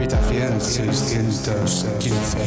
Habitación 0.00 0.60
615. 0.62 2.38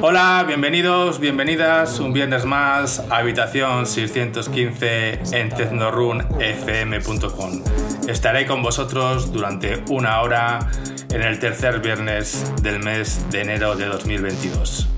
Hola, 0.00 0.44
bienvenidos, 0.44 1.20
bienvenidas 1.20 2.00
un 2.00 2.12
viernes 2.12 2.44
más 2.44 2.98
a 3.08 3.18
Habitación 3.18 3.86
615 3.86 5.20
en 5.30 5.50
tecnorunfm.com. 5.50 7.62
Estaré 8.08 8.46
con 8.46 8.60
vosotros 8.60 9.32
durante 9.32 9.84
una 9.88 10.20
hora 10.22 10.58
en 11.12 11.22
el 11.22 11.38
tercer 11.38 11.78
viernes 11.78 12.52
del 12.60 12.80
mes 12.80 13.24
de 13.30 13.42
enero 13.42 13.76
de 13.76 13.86
2022. 13.86 14.97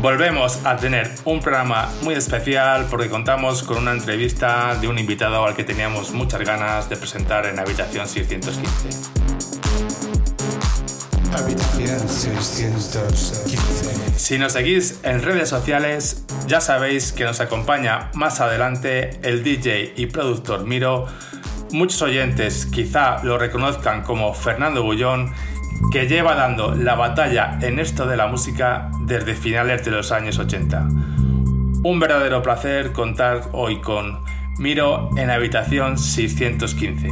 Volvemos 0.00 0.64
a 0.64 0.76
tener 0.76 1.10
un 1.26 1.40
programa 1.40 1.90
muy 2.00 2.14
especial 2.14 2.86
porque 2.88 3.10
contamos 3.10 3.62
con 3.62 3.76
una 3.76 3.92
entrevista 3.92 4.74
de 4.80 4.88
un 4.88 4.98
invitado 4.98 5.44
al 5.44 5.54
que 5.54 5.62
teníamos 5.62 6.12
muchas 6.12 6.40
ganas 6.40 6.88
de 6.88 6.96
presentar 6.96 7.44
en 7.44 7.58
Habitación 7.58 8.08
615. 8.08 9.10
Habitación 11.36 12.08
615. 12.08 14.18
Si 14.18 14.38
nos 14.38 14.52
seguís 14.52 15.00
en 15.02 15.22
redes 15.22 15.50
sociales, 15.50 16.24
ya 16.46 16.62
sabéis 16.62 17.12
que 17.12 17.24
nos 17.24 17.40
acompaña 17.40 18.10
más 18.14 18.40
adelante 18.40 19.20
el 19.22 19.44
DJ 19.44 19.92
y 19.96 20.06
productor 20.06 20.64
Miro. 20.64 21.08
Muchos 21.72 22.00
oyentes 22.00 22.64
quizá 22.64 23.22
lo 23.22 23.36
reconozcan 23.36 24.02
como 24.02 24.32
Fernando 24.32 24.82
Bullón 24.82 25.34
que 25.92 26.06
lleva 26.06 26.34
dando 26.34 26.74
la 26.74 26.94
batalla 26.94 27.58
en 27.62 27.78
esto 27.78 28.06
de 28.06 28.16
la 28.16 28.26
música 28.26 28.90
desde 29.00 29.34
finales 29.34 29.84
de 29.84 29.90
los 29.90 30.12
años 30.12 30.38
80. 30.38 30.88
Un 31.82 31.98
verdadero 31.98 32.42
placer 32.42 32.92
contar 32.92 33.48
hoy 33.52 33.80
con 33.80 34.22
Miro 34.58 35.10
en 35.16 35.30
habitación 35.30 35.96
615. 35.96 37.08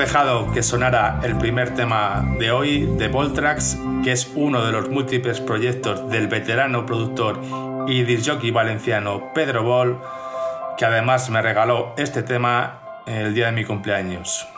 Dejado 0.00 0.50
que 0.52 0.62
sonara 0.62 1.20
el 1.22 1.36
primer 1.36 1.74
tema 1.74 2.26
de 2.38 2.50
hoy 2.50 2.86
de 2.96 3.08
Voltrax, 3.08 3.76
que 4.02 4.12
es 4.12 4.32
uno 4.34 4.64
de 4.64 4.72
los 4.72 4.88
múltiples 4.88 5.40
proyectos 5.40 6.08
del 6.08 6.26
veterano 6.26 6.86
productor 6.86 7.38
y 7.86 8.02
disjockey 8.04 8.50
valenciano 8.50 9.30
Pedro 9.34 9.62
Bol, 9.62 10.00
que 10.78 10.86
además 10.86 11.28
me 11.28 11.42
regaló 11.42 11.92
este 11.98 12.22
tema 12.22 12.80
el 13.06 13.34
día 13.34 13.46
de 13.46 13.52
mi 13.52 13.66
cumpleaños. 13.66 14.48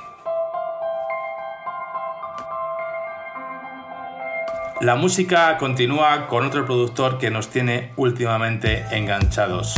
La 4.81 4.95
música 4.95 5.59
continúa 5.59 6.29
con 6.29 6.47
otro 6.47 6.65
productor 6.65 7.19
que 7.19 7.31
nos 7.31 7.49
tiene 7.49 7.93
últimamente 7.97 8.85
enganchados. 8.93 9.75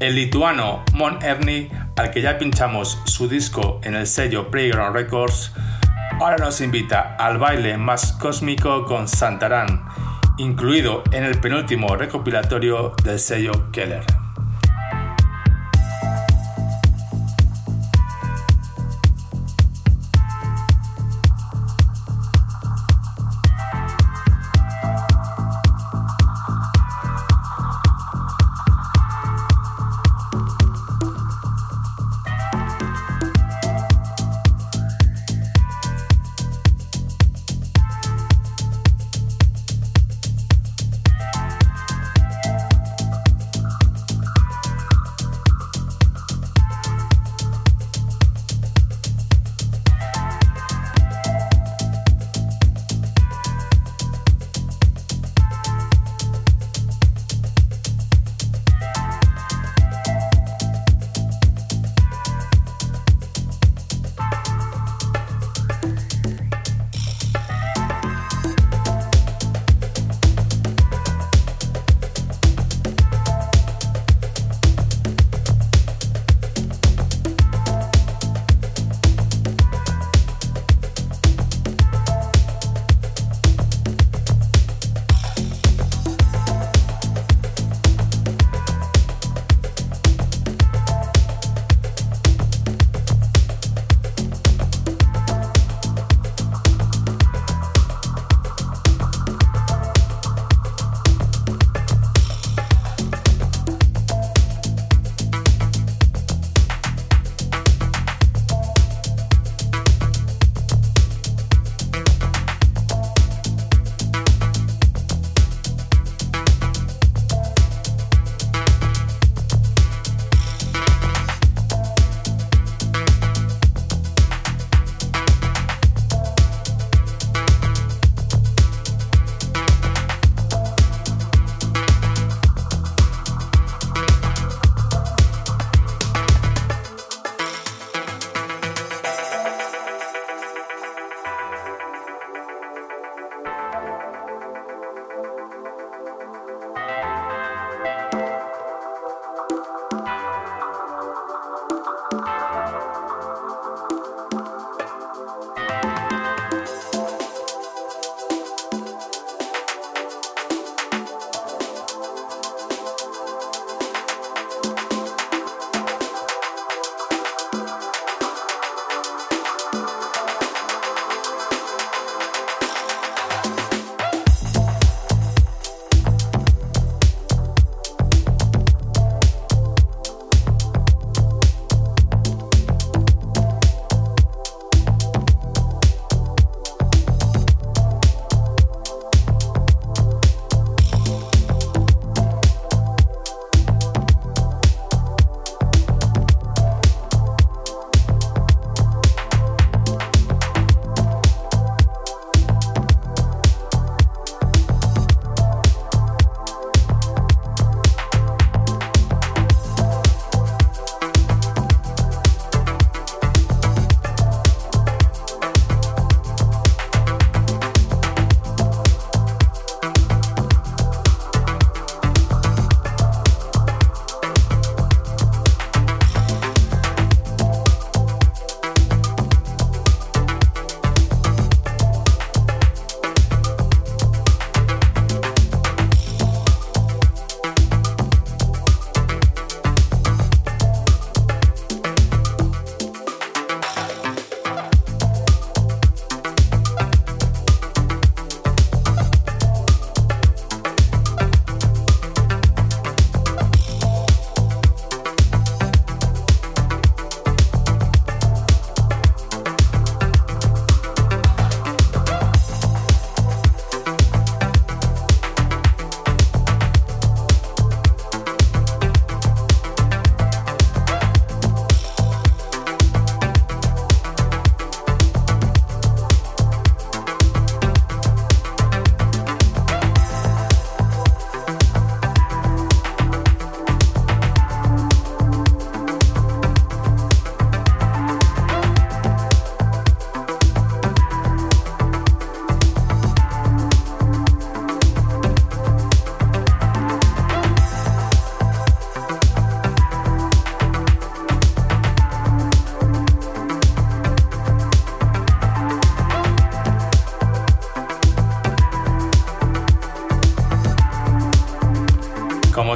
El 0.00 0.14
lituano 0.14 0.84
Mon 0.94 1.20
Ernie, 1.24 1.70
al 1.96 2.12
que 2.12 2.22
ya 2.22 2.38
pinchamos 2.38 3.00
su 3.04 3.28
disco 3.28 3.80
en 3.82 3.96
el 3.96 4.06
sello 4.06 4.48
Playground 4.48 4.94
Records, 4.94 5.52
ahora 6.20 6.36
nos 6.36 6.60
invita 6.60 7.16
al 7.18 7.38
baile 7.38 7.76
más 7.78 8.12
cósmico 8.12 8.84
con 8.84 9.08
Santarán, 9.08 9.84
incluido 10.36 11.02
en 11.10 11.24
el 11.24 11.40
penúltimo 11.40 11.96
recopilatorio 11.96 12.94
del 13.02 13.18
sello 13.18 13.72
Keller. 13.72 14.27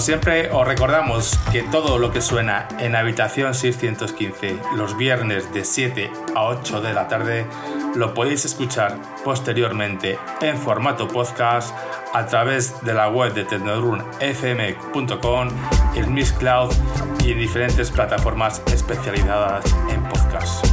Siempre, 0.03 0.51
os 0.51 0.67
recordamos 0.67 1.39
que 1.53 1.63
todo 1.63 1.97
lo 1.97 2.11
que 2.11 2.21
suena 2.21 2.67
en 2.81 2.97
Habitación 2.97 3.55
615 3.55 4.59
los 4.75 4.97
viernes 4.97 5.55
de 5.55 5.65
7 5.65 6.11
a 6.35 6.47
8 6.47 6.81
de 6.81 6.93
la 6.93 7.07
tarde 7.07 7.47
lo 7.95 8.13
podéis 8.13 8.45
escuchar 8.45 8.99
posteriormente 9.25 10.19
en 10.41 10.59
formato 10.59 11.07
podcast 11.07 11.73
a 12.13 12.27
través 12.27 12.83
de 12.83 12.95
la 12.95 13.11
web 13.11 13.33
de 13.33 13.45
tecnodrunfm.com, 13.45 15.49
el 15.95 16.09
Miss 16.09 16.33
Cloud 16.33 16.73
y 17.25 17.31
en 17.31 17.39
diferentes 17.39 17.93
plataformas 17.93 18.61
especializadas 18.73 19.65
en 19.89 20.03
podcast. 20.03 20.67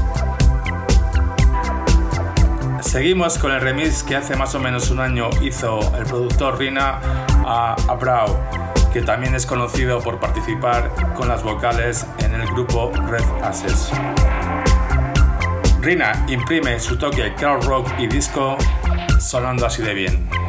Seguimos 2.81 3.37
con 3.37 3.51
el 3.51 3.61
remix 3.61 4.01
que 4.01 4.15
hace 4.15 4.35
más 4.35 4.55
o 4.55 4.59
menos 4.59 4.89
un 4.89 4.99
año 4.99 5.29
hizo 5.43 5.79
el 5.95 6.05
productor 6.05 6.57
Rina 6.57 6.99
a 7.45 7.75
Abrao, 7.87 8.58
que 8.91 9.01
también 9.01 9.35
es 9.35 9.45
conocido 9.45 9.99
por 9.99 10.19
participar 10.19 10.91
con 11.15 11.27
las 11.27 11.43
vocales 11.43 12.05
en 12.19 12.33
el 12.33 12.47
grupo 12.47 12.91
Red 13.07 13.23
Access. 13.43 13.91
Rina 15.81 16.25
imprime 16.27 16.79
su 16.79 16.97
toque 16.97 17.33
crowd 17.35 17.63
rock 17.65 17.87
y 17.97 18.07
disco 18.07 18.57
sonando 19.19 19.65
así 19.65 19.81
de 19.81 19.93
bien. 19.93 20.48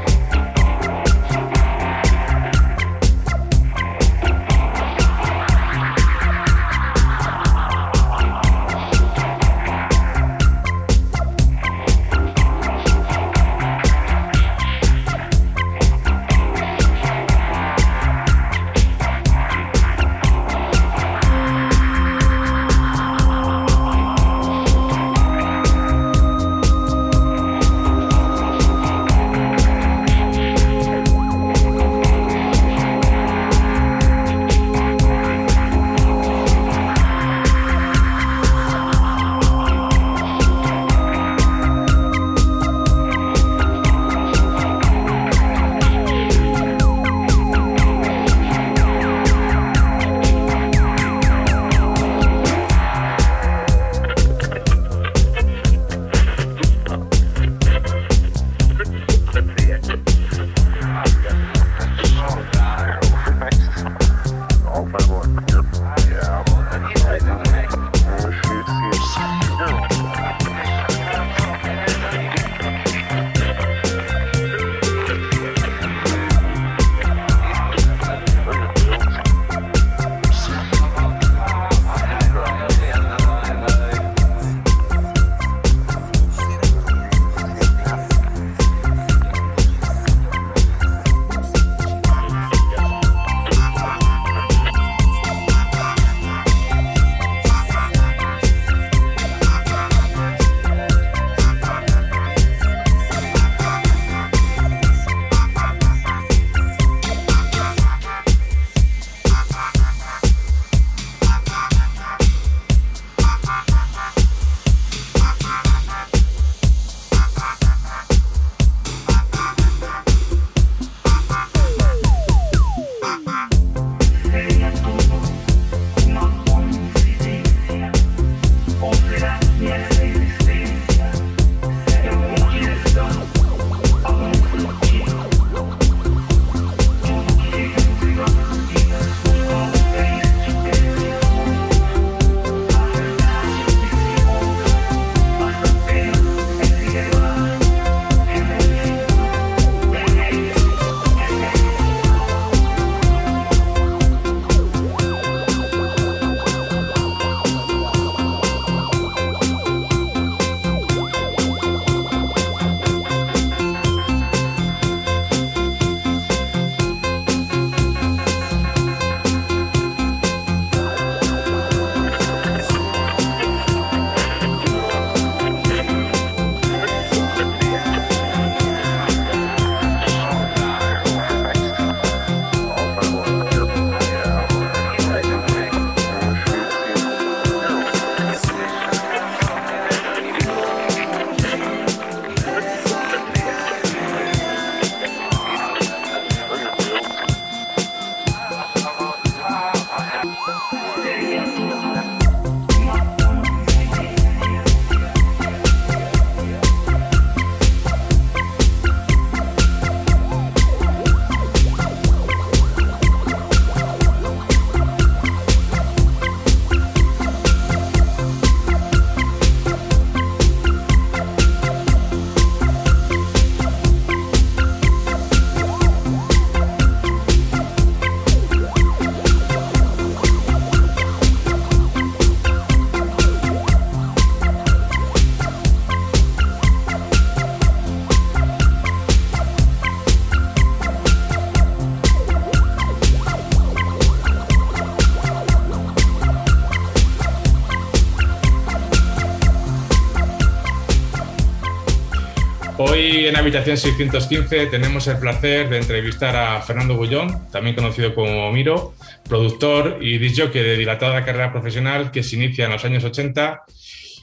Hoy 252.82 253.26
en 253.26 253.36
Habitación 253.36 253.76
615 253.76 254.68
tenemos 254.68 255.06
el 255.06 255.18
placer 255.18 255.68
de 255.68 255.76
entrevistar 255.76 256.34
a 256.34 256.62
Fernando 256.62 256.96
Bullón, 256.96 257.50
también 257.50 257.76
conocido 257.76 258.14
como 258.14 258.50
Miro, 258.52 258.94
productor 259.28 259.98
y 260.00 260.16
disjockey 260.16 260.62
de 260.62 260.78
dilatada 260.78 261.22
carrera 261.22 261.52
profesional 261.52 262.10
que 262.10 262.22
se 262.22 262.36
inicia 262.36 262.64
en 262.64 262.70
los 262.70 262.82
años 262.86 263.04
80 263.04 263.64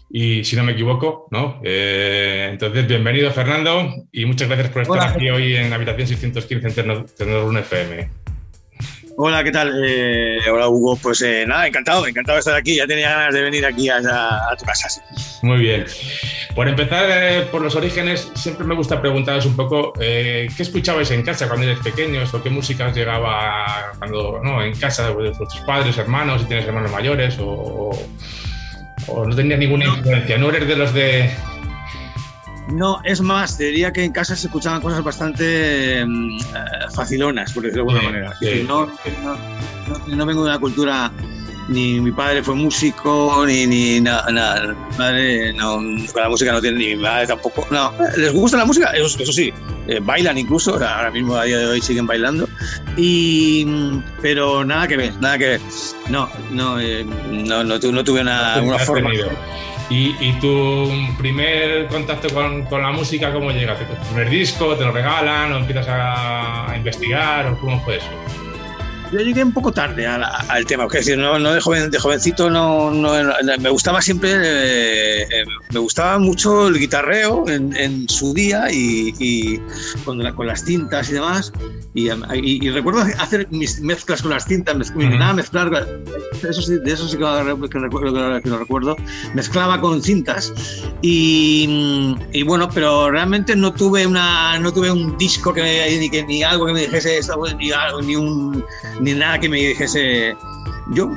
y 0.10 0.44
si 0.44 0.56
no 0.56 0.64
me 0.64 0.72
equivoco, 0.72 1.28
¿no? 1.30 1.62
Eh, 1.64 2.48
entonces, 2.52 2.88
bienvenido 2.88 3.30
Fernando 3.30 3.94
y 4.12 4.26
muchas 4.26 4.48
gracias 4.48 4.72
por 4.72 4.82
estar 4.82 5.08
aquí 5.08 5.30
hoy 5.30 5.56
en 5.56 5.72
Habitación 5.72 6.08
615 6.08 6.82
en 6.82 7.06
Tenor 7.16 7.60
FM. 7.60 8.10
Hola, 9.20 9.44
¿qué 9.44 9.52
tal? 9.52 9.84
Eh, 9.84 10.40
hola, 10.52 10.68
Hugo. 10.68 10.96
Pues 10.96 11.24
eh, 11.24 11.44
nada, 11.48 11.66
encantado, 11.66 12.06
encantado 12.06 12.36
de 12.36 12.40
estar 12.40 12.56
aquí. 12.56 12.76
Ya 12.76 12.86
tenía 12.86 13.10
ganas 13.10 13.34
de 13.34 13.42
venir 13.42 13.66
aquí 13.66 13.90
a, 13.90 14.00
tu 14.58 14.64
casa. 14.66 14.90
Muy 15.42 15.58
bien. 15.58 15.86
Por 16.58 16.68
empezar 16.68 17.06
eh, 17.10 17.48
por 17.52 17.62
los 17.62 17.76
orígenes, 17.76 18.32
siempre 18.34 18.66
me 18.66 18.74
gusta 18.74 19.00
preguntaros 19.00 19.46
un 19.46 19.56
poco 19.56 19.94
qué 19.94 20.50
escuchabais 20.58 21.12
en 21.12 21.22
casa 21.22 21.48
cuando 21.48 21.68
eres 21.68 21.80
pequeños 21.80 22.34
o 22.34 22.42
qué 22.42 22.50
música 22.50 22.92
llegaba 22.92 23.94
cuando, 24.00 24.42
no, 24.44 24.64
en 24.64 24.74
casa 24.74 25.08
de 25.08 25.14
vuestros 25.14 25.64
padres, 25.68 25.96
hermanos, 26.00 26.42
si 26.42 26.48
tienes 26.48 26.66
hermanos 26.66 26.92
mayores 26.92 27.38
o, 27.40 27.92
o 29.08 29.26
no 29.26 29.36
tenías 29.36 29.60
ninguna 29.60 29.86
influencia. 29.86 30.40
¿No 30.40 30.50
eres 30.50 30.68
de 30.68 30.76
los 30.76 30.94
de 30.96 31.30
no, 32.70 33.00
es 33.06 33.22
más, 33.22 33.58
diría 33.58 33.94
que 33.94 34.04
en 34.04 34.12
casa 34.12 34.36
se 34.36 34.48
escuchaban 34.48 34.82
cosas 34.82 35.02
bastante 35.02 36.06
mm, 36.06 36.38
eh, 36.38 36.42
facilonas, 36.94 37.54
por 37.54 37.64
decirlo 37.64 37.86
de 37.86 38.00
alguna 38.00 38.12
manera. 38.12 38.34
No, 38.68 38.88
no, 40.08 40.26
vengo 40.26 40.44
de 40.44 40.50
una 40.50 40.60
cultura, 40.60 41.12
ni 41.68 42.00
mi 42.00 42.12
padre 42.12 42.44
fue 42.44 42.56
músico, 42.56 43.44
ni, 43.46 43.66
ni 43.66 44.02
nada, 44.02 44.26
Mi 44.30 44.98
madre 44.98 45.54
no, 45.54 45.76
con 46.12 46.22
la 46.22 46.30
música 46.30 46.52
no 46.52 46.62
tiene, 46.62 46.78
ni 46.78 46.86
mi 46.96 47.02
madre 47.02 47.28
tampoco. 47.28 47.68
No, 47.72 47.94
les 48.16 48.34
gusta 48.34 48.58
la 48.58 48.66
música, 48.66 48.92
eso, 48.92 49.22
eso 49.22 49.32
sí, 49.32 49.54
eh, 49.88 50.00
bailan 50.02 50.38
incluso, 50.38 50.74
ahora 50.74 51.12
mismo 51.12 51.36
a 51.36 51.44
día 51.44 51.58
de 51.58 51.66
hoy 51.66 51.82
siguen 51.82 52.08
bailando, 52.08 52.48
y, 52.96 53.66
mm, 53.68 54.04
pero 54.22 54.64
nada 54.64 54.88
que 54.88 54.98
ver, 54.98 55.14
nada 55.20 55.38
que 55.38 55.48
ver. 55.48 55.62
No, 56.10 56.30
no, 56.52 56.80
eh, 56.80 57.06
no, 57.30 57.64
no, 57.64 57.80
tuve 57.80 58.22
una, 58.22 58.62
una 58.62 58.80
forma. 58.80 59.12
¿Y, 59.90 60.34
tu 60.42 60.92
primer 61.18 61.88
contacto 61.88 62.30
con, 62.34 62.66
con, 62.66 62.82
la 62.82 62.92
música 62.92 63.32
cómo 63.32 63.52
llega? 63.52 63.76
¿Tu 63.78 63.86
primer 64.10 64.30
disco? 64.30 64.76
¿Te 64.76 64.84
lo 64.84 64.92
regalan? 64.92 65.54
¿O 65.54 65.58
empiezas 65.60 65.88
a, 65.88 66.70
a 66.70 66.78
investigar? 66.78 67.48
¿O 67.48 67.58
cómo 67.58 67.82
fue 67.86 67.98
eso? 67.98 68.10
Yo 69.12 69.20
llegué 69.20 69.44
un 69.44 69.54
poco 69.54 69.72
tarde 69.72 70.06
al, 70.06 70.66
tema, 70.66 70.86
es 70.86 70.92
decir, 70.92 71.18
no, 71.18 71.40
no 71.40 71.54
de, 71.54 71.62
joven, 71.62 71.90
de 71.90 71.98
jovencito, 71.98 72.50
no, 72.50 72.92
no, 72.92 73.14
me 73.60 73.70
gustaba 73.70 74.02
siempre, 74.02 74.32
eh, 74.34 75.22
eh, 75.22 75.46
me 75.72 75.80
gustaba 75.80 76.20
mucho 76.20 76.68
el 76.68 76.78
guitarreo 76.78 77.48
en, 77.48 78.10
su 78.10 78.34
día 78.34 78.66
y, 78.70 79.62
con, 80.04 80.22
las 80.22 80.66
cintas 80.66 81.10
y 81.10 81.14
demás. 81.14 81.54
Y, 81.94 82.70
recuerdo 82.70 83.02
hacer 83.18 83.48
mis 83.50 83.80
mezclas 83.80 84.22
con 84.22 84.32
las 84.32 84.46
cintas, 84.46 84.94
nada, 84.96 85.34
mezclar, 85.34 85.88
eso 86.34 86.62
sí, 86.62 86.78
de 86.78 86.92
eso 86.92 87.08
sí 87.08 87.18
que, 87.18 87.24
recuerdo, 87.80 88.42
que 88.42 88.50
lo 88.50 88.60
recuerdo, 88.60 88.96
mezclaba 89.34 89.80
con 89.80 90.04
cintas 90.04 90.54
y, 91.02 92.44
bueno, 92.46 92.70
pero 92.74 93.10
realmente 93.10 93.56
no 93.56 93.74
tuve, 93.74 94.06
una, 94.06 94.60
no 94.60 94.74
tuve 94.74 94.92
un 94.92 95.18
disco 95.18 95.54
que, 95.54 95.98
ni, 96.00 96.10
que, 96.10 96.24
ni 96.26 96.44
algo 96.44 96.66
que 96.66 96.74
me 96.74 96.82
dijese, 96.82 97.20
ni, 97.58 97.72
ni 98.06 98.16
un 98.16 98.66
ni 99.00 99.14
nada 99.14 99.40
que 99.40 99.50
me 99.50 99.58
dijese. 99.58 100.36
Yo, 100.92 101.10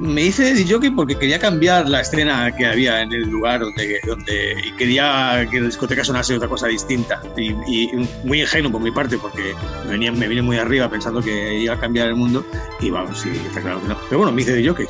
me 0.00 0.22
hice 0.22 0.54
de 0.54 0.66
jockey 0.66 0.88
porque 0.90 1.14
quería 1.14 1.38
cambiar 1.38 1.86
la 1.86 2.00
escena 2.00 2.50
que 2.56 2.64
había 2.64 3.02
en 3.02 3.12
el 3.12 3.28
lugar 3.28 3.60
donde, 3.60 4.00
donde 4.06 4.56
y 4.64 4.72
quería 4.72 5.46
que 5.50 5.60
la 5.60 5.66
discoteca 5.66 6.02
sonase 6.02 6.34
otra 6.36 6.48
cosa 6.48 6.68
distinta. 6.68 7.20
Y, 7.36 7.90
muy 8.24 8.40
ingenuo 8.40 8.72
por 8.72 8.80
mi 8.80 8.90
parte, 8.90 9.18
porque 9.18 9.54
me, 9.84 9.90
venía, 9.90 10.10
me 10.10 10.26
vine 10.26 10.40
muy 10.40 10.56
arriba 10.56 10.88
pensando 10.88 11.20
que 11.20 11.58
iba 11.58 11.74
a 11.74 11.78
cambiar 11.78 12.08
el 12.08 12.16
mundo. 12.16 12.46
Y 12.80 12.88
vamos, 12.88 13.20
sí, 13.20 13.30
está 13.46 13.60
claro 13.60 13.82
que 13.82 13.88
no. 13.88 13.98
Pero 14.08 14.18
bueno, 14.18 14.32
me 14.32 14.40
hice 14.40 14.54
de 14.54 14.66
jockey. 14.66 14.86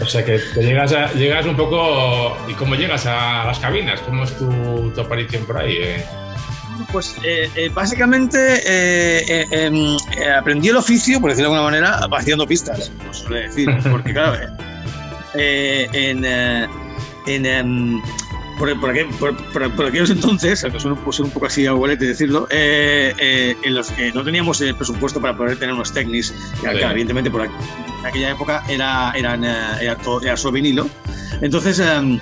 O 0.00 0.06
sea 0.06 0.24
que 0.24 0.38
te 0.38 0.62
llegas, 0.62 0.94
llegas 1.16 1.44
un 1.46 1.56
poco. 1.56 2.36
¿Y 2.48 2.54
cómo 2.54 2.76
llegas 2.76 3.06
a 3.06 3.44
las 3.44 3.58
cabinas? 3.58 4.00
¿Cómo 4.02 4.22
es 4.22 4.38
tu, 4.38 4.92
tu 4.94 5.00
aparición 5.00 5.44
por 5.46 5.58
ahí? 5.58 5.78
Eh? 5.80 6.04
Pues 6.92 7.16
eh, 7.22 7.50
eh, 7.56 7.70
básicamente 7.72 8.38
eh, 8.66 9.46
em, 9.50 9.96
aprendí 10.36 10.68
el 10.68 10.76
oficio, 10.76 11.20
por 11.20 11.30
decirlo 11.30 11.50
de 11.50 11.56
alguna 11.56 11.70
manera, 11.70 12.08
haciendo 12.16 12.46
pistas, 12.46 12.90
como 12.98 13.14
suele 13.14 13.48
decir. 13.48 13.68
Porque, 13.90 14.12
claro, 14.12 14.38
en, 15.34 16.24
em, 17.26 18.02
por, 18.58 19.86
aquellos 19.86 20.10
entonces, 20.10 20.62
aunque 20.64 20.80
suena 20.80 20.96
un 20.96 21.30
poco 21.30 21.46
así 21.46 21.66
abuelete 21.66 22.06
decirlo, 22.06 22.46
en 22.50 23.74
los 23.74 23.90
que 23.90 24.12
no 24.12 24.24
teníamos 24.24 24.60
el 24.60 24.74
presupuesto 24.74 25.20
para 25.20 25.36
poder 25.36 25.58
tener 25.58 25.74
unos 25.74 25.92
técnicos, 25.92 26.32
que 26.60 26.82
evidentemente 26.82 27.30
por 27.30 27.44
en 27.44 28.06
aquella 28.06 28.30
época 28.30 28.62
era, 28.68 29.12
eran, 29.16 29.44
era, 29.44 29.96
todo, 29.96 30.22
era 30.22 30.36
solo 30.36 30.52
vinilo. 30.52 30.88
Entonces, 31.40 31.78
em, 31.80 32.20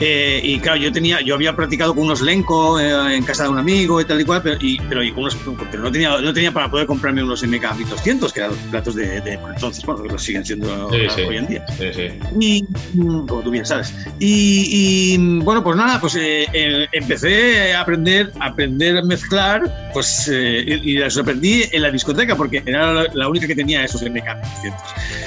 eh, 0.00 0.40
y 0.42 0.58
claro, 0.58 0.78
yo 0.78 0.90
tenía, 0.90 1.20
yo 1.20 1.34
había 1.34 1.54
practicado 1.54 1.94
con 1.94 2.04
unos 2.04 2.20
Lenco 2.20 2.80
eh, 2.80 3.16
en 3.16 3.24
casa 3.24 3.44
de 3.44 3.50
un 3.50 3.58
amigo 3.58 4.00
y 4.00 4.04
tal 4.04 4.20
y 4.20 4.24
cual, 4.24 4.42
pero, 4.42 4.58
pero, 4.90 5.82
no, 5.82 5.92
tenía, 5.92 6.20
no 6.20 6.32
tenía 6.32 6.52
para 6.52 6.70
poder 6.70 6.86
comprarme 6.86 7.22
unos 7.22 7.42
MK 7.42 7.76
1200, 7.76 8.32
que 8.32 8.40
eran 8.40 8.50
los 8.52 8.60
platos 8.70 8.94
de, 8.96 9.20
de 9.20 9.34
entonces, 9.34 9.84
bueno, 9.84 10.04
los 10.04 10.22
siguen 10.22 10.44
siendo 10.44 10.88
hoy 10.88 11.36
en 11.36 11.46
día. 11.46 11.64
Sí, 11.78 11.92
sí. 11.94 12.08
Y, 12.40 12.64
como 12.98 13.40
tú 13.42 13.50
bien 13.50 13.64
sabes. 13.64 13.94
Y, 14.18 15.16
bueno, 15.42 15.62
pues 15.62 15.76
nada, 15.76 16.00
pues 16.00 16.16
eh, 16.16 16.46
empecé 16.92 17.72
a 17.74 17.80
aprender, 17.80 18.32
a 18.40 18.46
aprender 18.46 18.98
a 18.98 19.02
mezclar, 19.02 19.90
pues, 19.92 20.28
y, 20.28 20.98
las 20.98 21.16
aprendí 21.16 21.64
en 21.70 21.82
la 21.82 21.90
discoteca, 21.90 22.36
porque 22.36 22.62
era 22.66 23.04
la, 23.12 23.28
única 23.28 23.46
que 23.46 23.54
tenía 23.54 23.84
esos 23.84 24.02
MK 24.02 24.12
1200. 24.12 24.80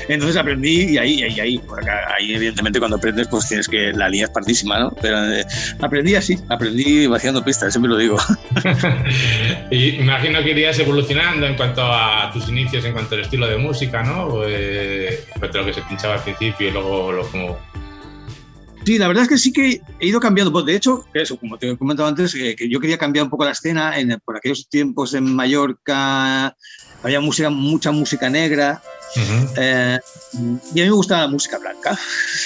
Entonces 0.09 0.37
aprendí 0.37 0.93
y 0.93 0.97
ahí, 0.97 1.23
ahí, 1.23 1.39
ahí, 1.39 1.61
ahí, 2.17 2.33
evidentemente 2.33 2.79
cuando 2.79 2.97
aprendes, 2.97 3.27
pues 3.27 3.47
tienes 3.47 3.67
que 3.67 3.91
la 3.93 4.09
es 4.63 4.93
pero 5.01 5.31
eh, 5.31 5.45
aprendí 5.81 6.15
así, 6.15 6.37
aprendí 6.49 7.07
vaciando 7.07 7.43
pistas, 7.43 7.73
siempre 7.73 7.89
lo 7.89 7.97
digo. 7.97 8.17
y 9.71 9.89
imagino 10.01 10.43
que 10.43 10.51
irías 10.51 10.79
evolucionando 10.79 11.45
en 11.45 11.55
cuanto 11.55 11.81
a 11.83 12.31
tus 12.33 12.49
inicios, 12.49 12.83
en 12.85 12.93
cuanto 12.93 13.15
al 13.15 13.21
estilo 13.21 13.47
de 13.47 13.57
música, 13.57 14.03
¿no? 14.03 14.41
Eh, 14.45 15.25
lo 15.41 15.65
que 15.65 15.73
se 15.73 15.81
pinchaba 15.83 16.15
al 16.15 16.21
principio 16.21 16.69
y 16.69 16.71
luego 16.71 17.11
lo 17.11 17.27
como... 17.27 17.57
Sí, 18.85 18.97
la 18.97 19.07
verdad 19.07 19.23
es 19.23 19.29
que 19.29 19.37
sí 19.37 19.51
que 19.51 19.81
he 19.99 20.07
ido 20.07 20.19
cambiando. 20.19 20.51
Pues 20.51 20.65
de 20.65 20.75
hecho, 20.75 21.05
eso, 21.13 21.37
como 21.37 21.57
te 21.57 21.69
he 21.69 21.77
comentado 21.77 22.07
antes, 22.07 22.33
que 22.33 22.69
yo 22.69 22.79
quería 22.79 22.97
cambiar 22.97 23.25
un 23.25 23.29
poco 23.29 23.43
la 23.43 23.51
escena. 23.51 23.99
En, 23.99 24.17
por 24.23 24.37
aquellos 24.37 24.69
tiempos 24.69 25.13
en 25.13 25.35
Mallorca 25.35 26.55
había 27.03 27.19
música, 27.19 27.49
mucha 27.49 27.91
música 27.91 28.29
negra 28.29 28.81
eh, 29.15 29.99
y 30.73 30.81
a 30.81 30.83
mí 30.83 30.89
me 30.89 30.91
gusta 30.91 31.21
la 31.21 31.27
música 31.27 31.57
blanca. 31.57 31.97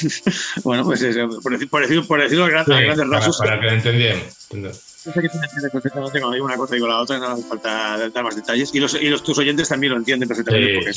bueno, 0.63 0.83
pues 0.83 0.99
por, 1.41 1.51
decir, 1.51 1.69
por, 1.69 1.81
decir, 1.81 2.07
por 2.07 2.21
decirlo 2.21 2.45
a 2.45 2.49
grandes, 2.49 2.79
grandes 2.79 3.07
rasgos. 3.07 3.37
Para, 3.37 3.59
que 3.59 3.65
lo 3.65 3.71
entendieran. 3.71 4.19
No 4.53 5.13
sé 5.13 6.11
tengo 6.13 6.29
una 6.43 6.57
cosa 6.57 6.75
digo 6.75 6.87
la 6.87 6.99
otra, 6.99 7.17
no 7.17 7.29
hace 7.29 7.43
falta 7.43 8.09
dar 8.09 8.23
más 8.23 8.35
detalles. 8.35 8.69
Y, 8.73 8.79
los, 8.79 8.93
y 8.93 9.09
los, 9.09 9.23
tus 9.23 9.37
oyentes 9.37 9.69
también 9.69 9.93
lo 9.93 9.97
entienden 9.97 10.27
perfectamente 10.27 10.75
porque 10.75 10.93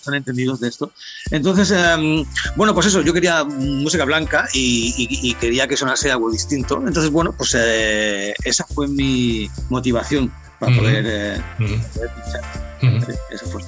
son 0.00 0.14
entendidos 0.14 0.60
de 0.60 0.68
esto. 0.68 0.92
Entonces, 1.30 1.70
em, 1.70 2.24
bueno, 2.56 2.74
pues 2.74 2.86
eso, 2.86 3.02
yo 3.02 3.12
quería 3.12 3.44
música 3.44 4.04
blanca 4.04 4.48
y, 4.52 5.34
quería 5.34 5.66
que 5.66 5.76
sonase 5.76 6.10
algo 6.10 6.30
distinto. 6.30 6.82
Entonces, 6.86 7.10
bueno, 7.10 7.34
pues 7.36 7.56
eh, 7.58 8.34
esa 8.44 8.64
fue 8.64 8.86
mi 8.88 9.50
motivación 9.70 10.32
para 10.58 10.76
poder, 10.76 11.04
eh, 11.06 11.42
pinchar. 11.58 13.18
Esa 13.30 13.46
fue 13.46 13.62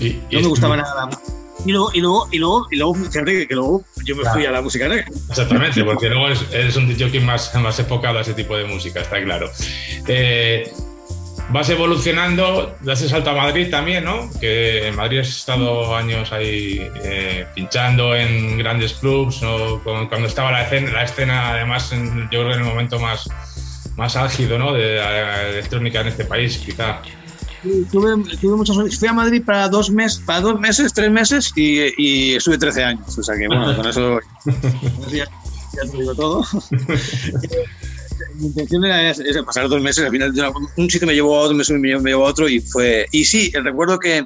no 0.00 0.40
me 0.40 0.48
gustaba 0.48 0.76
nada 0.76 1.08
y 1.66 1.72
luego, 1.72 1.90
y 1.92 2.00
luego, 2.00 2.28
y 2.30 2.38
luego, 2.38 2.66
y 2.70 2.76
luego, 2.76 2.94
fíjate 2.94 3.46
que, 3.46 3.54
luego 3.54 3.84
yo 4.04 4.16
me 4.16 4.24
fui 4.30 4.46
a 4.46 4.50
la 4.50 4.62
música 4.62 4.88
negra. 4.88 5.06
Exactamente, 5.28 5.84
porque 5.84 6.08
luego 6.10 6.28
eres, 6.52 6.76
un 6.76 6.88
DJ 6.88 7.20
más, 7.20 7.54
más 7.56 7.78
enfocado 7.78 8.18
a 8.18 8.22
ese 8.22 8.34
tipo 8.34 8.56
de 8.56 8.64
música, 8.64 9.00
está 9.00 9.22
claro. 9.22 9.50
Eh, 10.08 10.70
vas 11.50 11.68
evolucionando, 11.68 12.76
das 12.80 13.02
el 13.02 13.10
salto 13.10 13.30
a 13.30 13.34
Madrid 13.34 13.68
también, 13.70 14.04
¿no? 14.04 14.30
Que 14.40 14.88
en 14.88 14.96
Madrid 14.96 15.20
has 15.20 15.28
estado 15.28 15.94
años 15.94 16.32
ahí 16.32 16.90
eh, 17.02 17.46
pinchando 17.54 18.14
en 18.16 18.56
grandes 18.56 18.94
clubs, 18.94 19.42
¿no? 19.42 19.82
cuando 19.84 20.26
estaba 20.26 20.52
la 20.52 20.62
escena, 20.62 20.92
la 20.92 21.04
escena 21.04 21.50
además, 21.50 21.92
en, 21.92 22.22
yo 22.30 22.40
creo 22.40 22.48
que 22.48 22.54
en 22.54 22.60
el 22.60 22.66
momento 22.66 22.98
más, 22.98 23.28
más 23.96 24.16
álgido, 24.16 24.58
¿no? 24.58 24.72
De 24.72 24.96
la 24.96 25.48
electrónica 25.48 26.00
en 26.00 26.08
este 26.08 26.24
país, 26.24 26.56
quizá. 26.58 27.02
Tuve, 27.62 28.36
tuve 28.40 28.56
muchos 28.56 28.98
Fui 28.98 29.08
a 29.08 29.12
Madrid 29.12 29.42
para 29.44 29.68
dos, 29.68 29.90
meses, 29.90 30.22
para 30.24 30.40
dos 30.40 30.58
meses, 30.58 30.92
tres 30.92 31.10
meses 31.10 31.52
y, 31.54 31.80
y, 31.98 32.34
estuve 32.34 32.58
13 32.58 32.84
años. 32.84 33.18
O 33.18 33.22
sea 33.22 33.36
que, 33.36 33.46
bueno, 33.46 33.76
con 33.76 33.86
eso, 33.86 34.18
ya, 35.12 35.26
te 35.90 35.96
digo 35.98 36.14
todo. 36.14 36.46
Mi 38.36 38.46
intención 38.46 38.84
era 38.84 39.14
pasar 39.44 39.68
dos 39.68 39.80
meses. 39.82 40.04
Al 40.04 40.10
final, 40.10 40.32
un 40.76 40.90
sitio 40.90 41.06
me 41.06 41.14
llevó 41.14 41.36
a 41.36 41.40
otro, 41.40 41.56
me, 41.56 41.78
me 41.78 42.10
llevó 42.10 42.26
a 42.26 42.30
otro 42.30 42.48
y 42.48 42.60
fue. 42.60 43.06
Y 43.12 43.24
sí, 43.24 43.50
recuerdo 43.52 43.98
que, 43.98 44.24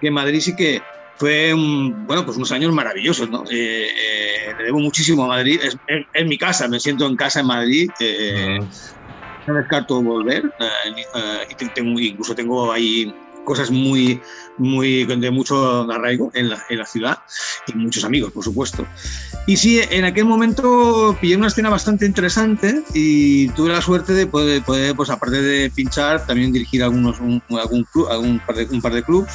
que 0.00 0.10
Madrid 0.10 0.40
sí 0.40 0.54
que 0.54 0.82
fue 1.18 1.52
un, 1.52 2.06
bueno, 2.06 2.24
pues 2.24 2.36
unos 2.36 2.52
años 2.52 2.72
maravillosos, 2.72 3.28
¿no? 3.28 3.42
Eh, 3.50 3.88
eh, 3.88 4.54
le 4.56 4.64
debo 4.64 4.78
muchísimo 4.78 5.24
a 5.24 5.28
Madrid. 5.28 5.60
Es, 5.62 5.76
es, 6.14 6.26
mi 6.26 6.38
casa, 6.38 6.68
me 6.68 6.78
siento 6.78 7.06
en 7.06 7.16
casa 7.16 7.40
en 7.40 7.46
Madrid. 7.46 7.90
Eh, 7.98 8.60
no 9.48 9.58
descarto 9.58 10.02
volver. 10.02 10.42
y 11.48 11.54
tengo, 11.74 11.98
incluso 11.98 12.34
tengo 12.34 12.72
ahí 12.72 13.12
cosas 13.44 13.70
muy, 13.70 14.20
muy 14.58 15.04
de 15.04 15.30
mucho 15.30 15.90
arraigo 15.90 16.30
en 16.34 16.50
la, 16.50 16.58
en 16.68 16.78
la, 16.78 16.86
ciudad 16.86 17.18
y 17.66 17.74
muchos 17.74 18.04
amigos, 18.04 18.32
por 18.32 18.44
supuesto. 18.44 18.86
Y 19.46 19.56
sí, 19.56 19.80
en 19.90 20.04
aquel 20.04 20.24
momento 20.24 21.16
pillé 21.20 21.36
una 21.36 21.46
escena 21.46 21.70
bastante 21.70 22.06
interesante 22.06 22.82
y 22.94 23.48
tuve 23.50 23.70
la 23.70 23.80
suerte 23.80 24.12
de 24.12 24.26
poder, 24.26 24.62
poder 24.62 24.94
pues 24.94 25.10
aparte 25.10 25.40
de 25.40 25.70
pinchar, 25.70 26.26
también 26.26 26.52
dirigir 26.52 26.82
algunos, 26.82 27.20
un, 27.20 27.42
algún, 27.50 27.84
club, 27.84 28.08
algún 28.10 28.40
par 28.40 28.56
de, 28.56 28.64
un 28.66 28.82
par 28.82 28.92
de 28.92 29.02
clubs. 29.02 29.32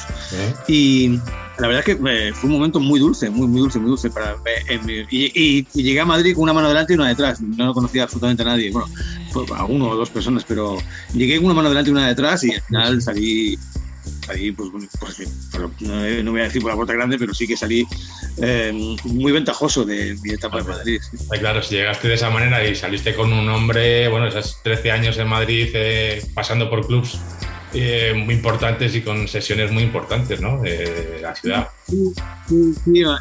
Y 0.68 1.18
la 1.58 1.68
verdad 1.68 1.84
es 1.86 1.96
que 1.96 2.02
eh, 2.10 2.32
fue 2.32 2.48
un 2.48 2.56
momento 2.56 2.80
muy 2.80 2.98
dulce, 2.98 3.30
muy, 3.30 3.46
muy 3.46 3.60
dulce, 3.60 3.78
muy 3.78 3.88
dulce. 3.88 4.10
Para, 4.10 4.36
eh, 4.68 5.06
y, 5.10 5.32
y, 5.34 5.82
llegué 5.82 6.00
a 6.00 6.04
Madrid 6.04 6.34
con 6.34 6.44
una 6.44 6.52
mano 6.52 6.68
delante 6.68 6.92
y 6.92 6.96
una 6.96 7.08
detrás. 7.08 7.40
No 7.40 7.72
conocía 7.72 8.04
absolutamente 8.04 8.42
a 8.42 8.46
nadie. 8.46 8.70
Bueno, 8.70 8.88
a 9.56 9.64
uno 9.64 9.88
o 9.90 9.96
dos 9.96 10.10
personas, 10.10 10.44
pero 10.46 10.78
llegué 11.12 11.36
con 11.36 11.46
una 11.46 11.54
mano 11.54 11.68
delante 11.68 11.90
y 11.90 11.92
una 11.92 12.08
detrás 12.08 12.44
y 12.44 12.52
al 12.52 12.62
final 12.62 13.02
salí 13.02 13.58
ahí, 14.28 14.52
pues, 14.52 14.70
pues 14.98 15.22
no, 15.80 16.30
voy 16.30 16.40
a 16.40 16.44
decir 16.44 16.62
por 16.62 16.70
la 16.70 16.76
puerta 16.76 16.92
grande, 16.92 17.18
pero 17.18 17.34
sí 17.34 17.46
que 17.46 17.56
salí 17.56 17.86
eh, 18.38 18.96
muy 19.04 19.32
ventajoso 19.32 19.84
de 19.84 20.16
mi 20.22 20.32
etapa 20.32 20.58
de 20.58 20.64
Madrid. 20.64 21.00
Claro, 21.38 21.62
si 21.62 21.76
llegaste 21.76 22.08
de 22.08 22.14
esa 22.14 22.30
manera 22.30 22.66
y 22.66 22.74
saliste 22.74 23.14
con 23.14 23.32
un 23.32 23.48
hombre, 23.48 24.08
bueno, 24.08 24.26
esas 24.26 24.62
13 24.62 24.90
años 24.90 25.18
en 25.18 25.28
Madrid, 25.28 25.70
eh, 25.74 26.22
pasando 26.34 26.70
por 26.70 26.86
clubs 26.86 27.18
eh, 27.72 28.14
muy 28.14 28.34
importantes 28.34 28.94
y 28.94 29.02
con 29.02 29.26
sesiones 29.26 29.72
muy 29.72 29.82
importantes, 29.82 30.40
¿no? 30.40 30.60
De, 30.60 31.18
la 31.20 31.34
ciudad. 31.34 31.68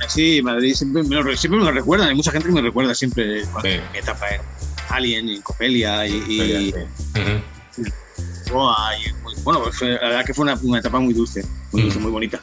Sí, 0.08 0.42
Madrid 0.44 0.76
siempre 0.76 1.04
me, 1.04 1.16
lo, 1.16 1.36
siempre 1.36 1.60
me 1.60 1.72
recuerdan. 1.72 2.10
Hay 2.10 2.16
mucha 2.16 2.32
gente 2.32 2.48
que 2.48 2.54
me 2.54 2.62
recuerda 2.62 2.94
siempre 2.94 3.44
mi 3.64 3.98
etapa 3.98 4.30
en 4.30 4.42
Alien, 4.90 5.30
y 5.30 5.40
Copelia 5.42 6.06
y, 6.08 6.74
bueno, 8.52 9.64
la 9.82 9.88
verdad 10.10 10.26
que 10.26 10.34
fue 10.34 10.44
una, 10.44 10.80
etapa 10.80 11.00
muy 11.00 11.14
dulce, 11.14 11.46
muy 11.72 11.84
dulce, 11.84 12.00
muy 12.00 12.12
bonita. 12.12 12.42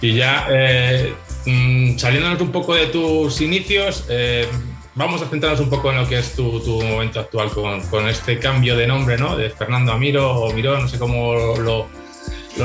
Y 0.00 0.14
ya, 0.14 0.46
eh, 0.50 1.14
mm, 1.46 1.96
saliéndonos 1.98 2.40
un 2.40 2.50
poco 2.50 2.74
de 2.74 2.86
tus 2.86 3.40
inicios, 3.40 4.04
eh, 4.08 4.48
vamos 4.94 5.22
a 5.22 5.28
centrarnos 5.28 5.60
un 5.60 5.70
poco 5.70 5.90
en 5.90 5.98
lo 5.98 6.08
que 6.08 6.18
es 6.18 6.34
tu, 6.34 6.60
momento 6.82 7.20
actual 7.20 7.50
con, 7.50 8.08
este 8.08 8.38
cambio 8.38 8.76
de 8.76 8.86
nombre, 8.86 9.16
¿no? 9.16 9.36
De 9.36 9.50
Fernando 9.50 9.92
Amiro 9.92 10.32
o 10.32 10.52
Miró, 10.52 10.78
no 10.78 10.88
sé 10.88 10.98
cómo 10.98 11.34
lo, 11.56 11.86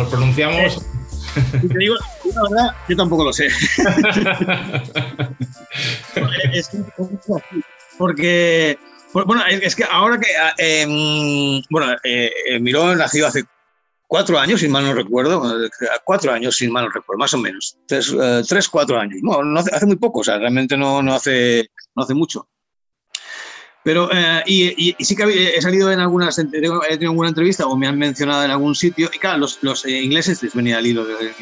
pronunciamos. 0.10 0.78
Eh, 1.36 1.68
te 1.68 1.78
digo, 1.78 1.96
la 2.34 2.42
verdad, 2.50 2.76
yo 2.90 2.96
tampoco 2.96 3.24
lo 3.26 3.34
sé. 3.34 3.48
porque 7.98 8.78
bueno, 9.14 9.44
es 9.46 9.76
que 9.76 9.84
ahora 9.84 10.20
que. 10.20 10.28
Em, 10.58 11.62
bueno, 11.70 11.94
eh, 12.04 12.32
eh, 12.48 12.60
Miró 12.60 12.96
nació 12.96 13.28
hace 13.28 13.44
cuatro 14.06 14.38
años, 14.38 14.60
si 14.60 14.68
mal 14.68 14.86
no 14.86 14.94
recuerdo. 14.94 15.42
Cuatro 16.04 16.32
años, 16.32 16.56
sin 16.56 16.72
mal 16.72 16.86
no 16.86 16.92
recuerdo, 16.92 17.20
más 17.20 17.34
o 17.34 17.38
menos. 17.38 17.78
Tres, 17.88 18.14
eh, 18.20 18.44
cuatro 18.72 19.00
años. 19.00 19.20
No, 19.22 19.44
no 19.44 19.60
hace, 19.60 19.86
muy 19.86 19.96
poco, 19.96 20.20
o 20.20 20.24
sea, 20.24 20.38
realmente 20.38 20.78
no, 20.78 21.02
no, 21.02 21.16
hace, 21.16 21.70
no 21.96 22.04
hace 22.04 22.14
mucho. 22.14 22.48
Pero, 23.84 24.10
y, 24.46 24.96
sí 25.00 25.16
que 25.16 25.56
he 25.56 25.62
salido 25.62 25.90
en 25.90 26.02
algunas, 26.02 26.38
he 26.38 26.44
tenido 26.46 26.82
alguna 27.00 27.30
entrevista 27.30 27.66
o 27.68 27.78
me 27.78 27.88
han 27.88 27.98
mencionado 27.98 28.44
en 28.44 28.52
algún 28.52 28.76
sitio, 28.76 29.10
y 29.14 29.18
claro, 29.18 29.38
los, 29.38 29.60
los 29.62 29.86
ingleses, 29.88 30.44
les 30.44 30.54
venía 30.54 30.78
al 30.78 30.86
hilo, 30.86 31.06
de, 31.06 31.34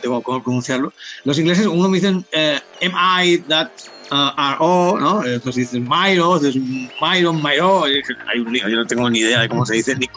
tengo 0.00 0.20
cómo 0.20 0.42
pronunciarlo, 0.42 0.92
los 1.22 1.38
ingleses, 1.38 1.68
uno 1.68 1.88
me 1.88 1.98
dicen, 2.00 2.26
am 2.82 3.22
I 3.24 3.38
that 3.46 3.70
uh, 4.12 4.98
¿no? 4.98 5.24
Entonces 5.24 5.70
dicen 5.70 5.88
Myro, 5.88 6.40
Myron, 7.00 7.42
Myro. 7.42 7.84
Hay 7.84 8.38
un 8.38 8.52
lío, 8.52 8.68
yo 8.68 8.76
no 8.76 8.86
tengo 8.86 9.08
ni 9.08 9.20
idea 9.20 9.40
de 9.40 9.48
cómo 9.48 9.64
se 9.64 9.74
dice 9.74 9.96
ni 9.96 10.08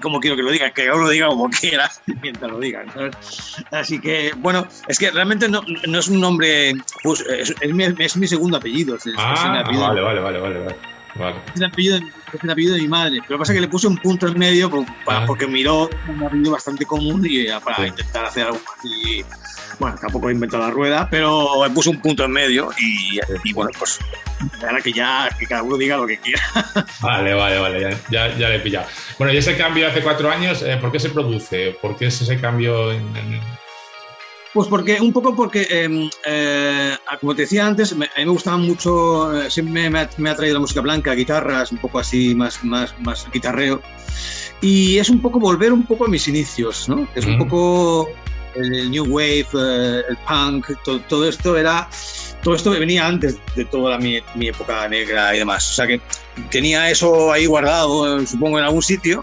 cómo, 0.00 0.18
quiero 0.20 0.36
que 0.36 0.42
lo 0.42 0.50
diga, 0.50 0.70
que 0.72 0.86
yo 0.86 0.96
lo 0.96 1.08
diga 1.08 1.28
como 1.28 1.48
quiera 1.60 1.90
mientras 2.20 2.50
lo 2.50 2.58
digan. 2.58 2.86
Así 3.70 4.00
que, 4.00 4.32
bueno, 4.38 4.66
es 4.88 4.98
que 4.98 5.10
realmente 5.10 5.48
no, 5.48 5.62
no 5.86 5.98
es 5.98 6.08
un 6.08 6.20
nombre, 6.20 6.74
pues, 7.02 7.20
es, 7.20 7.72
mi, 7.72 7.84
es, 7.84 8.16
mi, 8.16 8.26
segundo 8.26 8.56
apellido. 8.56 8.96
Es, 8.96 9.04
ah, 9.16 9.64
vale, 9.64 10.00
vale, 10.00 10.20
vale, 10.20 10.40
vale. 10.40 10.76
Vale. 11.14 11.36
Es, 11.54 11.60
el 11.60 11.66
apellido, 11.66 11.96
es 11.98 12.42
el 12.42 12.50
apellido 12.50 12.74
de 12.74 12.82
mi 12.82 12.88
madre. 12.88 13.18
Pero 13.20 13.32
lo 13.32 13.36
que 13.36 13.38
pasa 13.40 13.52
es 13.52 13.56
que 13.56 13.60
le 13.60 13.68
puse 13.68 13.86
un 13.86 13.98
punto 13.98 14.26
en 14.28 14.38
medio 14.38 14.70
ah. 15.08 15.24
porque 15.26 15.46
miró 15.46 15.90
un 16.08 16.22
apellido 16.22 16.52
bastante 16.52 16.86
común 16.86 17.24
y 17.28 17.46
para 17.64 17.86
intentar 17.86 18.24
hacer 18.24 18.46
algo 18.46 18.60
así 18.78 19.24
bueno, 19.82 19.96
tampoco 20.00 20.30
he 20.30 20.32
inventado 20.32 20.62
la 20.62 20.70
rueda, 20.70 21.08
pero 21.10 21.66
he 21.66 21.70
puesto 21.70 21.90
un 21.90 22.00
punto 22.00 22.24
en 22.24 22.30
medio 22.30 22.70
y, 22.78 23.52
bueno, 23.52 23.72
pues 23.76 23.98
ahora 24.62 24.80
que 24.80 24.92
ya 24.92 25.28
que 25.36 25.44
cada 25.44 25.64
uno 25.64 25.76
diga 25.76 25.96
lo 25.96 26.06
que 26.06 26.18
quiera. 26.18 26.40
Vale, 27.00 27.34
vale, 27.34 27.58
vale, 27.58 27.96
ya, 28.08 28.32
ya, 28.38 28.48
le 28.48 28.56
he 28.56 28.60
pillado. 28.60 28.86
Bueno, 29.18 29.32
y 29.32 29.38
ese 29.38 29.56
cambio 29.56 29.88
hace 29.88 30.00
cuatro 30.00 30.30
años, 30.30 30.62
eh, 30.62 30.78
¿por 30.80 30.92
qué 30.92 31.00
se 31.00 31.08
produce? 31.08 31.76
¿Por 31.82 31.96
qué 31.96 32.06
es 32.06 32.22
ese 32.22 32.40
cambio 32.40 32.92
en, 32.92 33.02
Pues 34.52 34.68
porque, 34.68 35.00
un 35.00 35.12
poco 35.12 35.34
porque, 35.34 35.66
em, 35.68 36.08
eh, 36.26 36.96
como 37.20 37.34
te 37.34 37.42
decía 37.42 37.66
antes, 37.66 37.90
a 37.90 37.96
mí 37.96 38.06
me 38.16 38.26
gustaba 38.26 38.58
mucho, 38.58 39.36
eh, 39.36 39.50
siempre 39.50 39.90
me 39.90 39.98
ha, 40.30 40.36
traído 40.36 40.54
la 40.54 40.60
música 40.60 40.80
blanca, 40.80 41.12
guitarras, 41.14 41.72
un 41.72 41.78
poco 41.78 41.98
así, 41.98 42.36
más, 42.36 42.62
más, 42.62 42.94
más 43.00 43.26
guitarreo. 43.32 43.82
Y 44.60 44.98
es 44.98 45.10
un 45.10 45.20
poco 45.20 45.40
volver 45.40 45.72
un 45.72 45.84
poco 45.84 46.04
a 46.04 46.08
mis 46.08 46.28
inicios, 46.28 46.88
¿no? 46.88 47.08
Es 47.16 47.26
un 47.26 47.36
poco 47.36 48.08
el 48.54 48.90
New 48.90 49.04
Wave, 49.06 49.46
eh, 49.54 50.02
el 50.08 50.16
punk, 50.28 50.66
todo, 51.08 51.28
esto 51.28 51.56
era, 51.56 51.88
todo 52.42 52.54
esto 52.54 52.70
venía 52.70 53.06
antes 53.06 53.38
de 53.56 53.64
toda 53.64 53.98
mi, 53.98 54.20
mi, 54.34 54.48
época 54.48 54.88
negra 54.88 55.34
y 55.34 55.38
demás. 55.38 55.70
O 55.70 55.74
sea 55.74 55.86
que 55.86 56.00
tenía 56.50 56.90
eso 56.90 57.32
ahí 57.32 57.46
guardado, 57.46 58.24
supongo, 58.26 58.58
en 58.58 58.64
algún 58.64 58.82
sitio. 58.82 59.22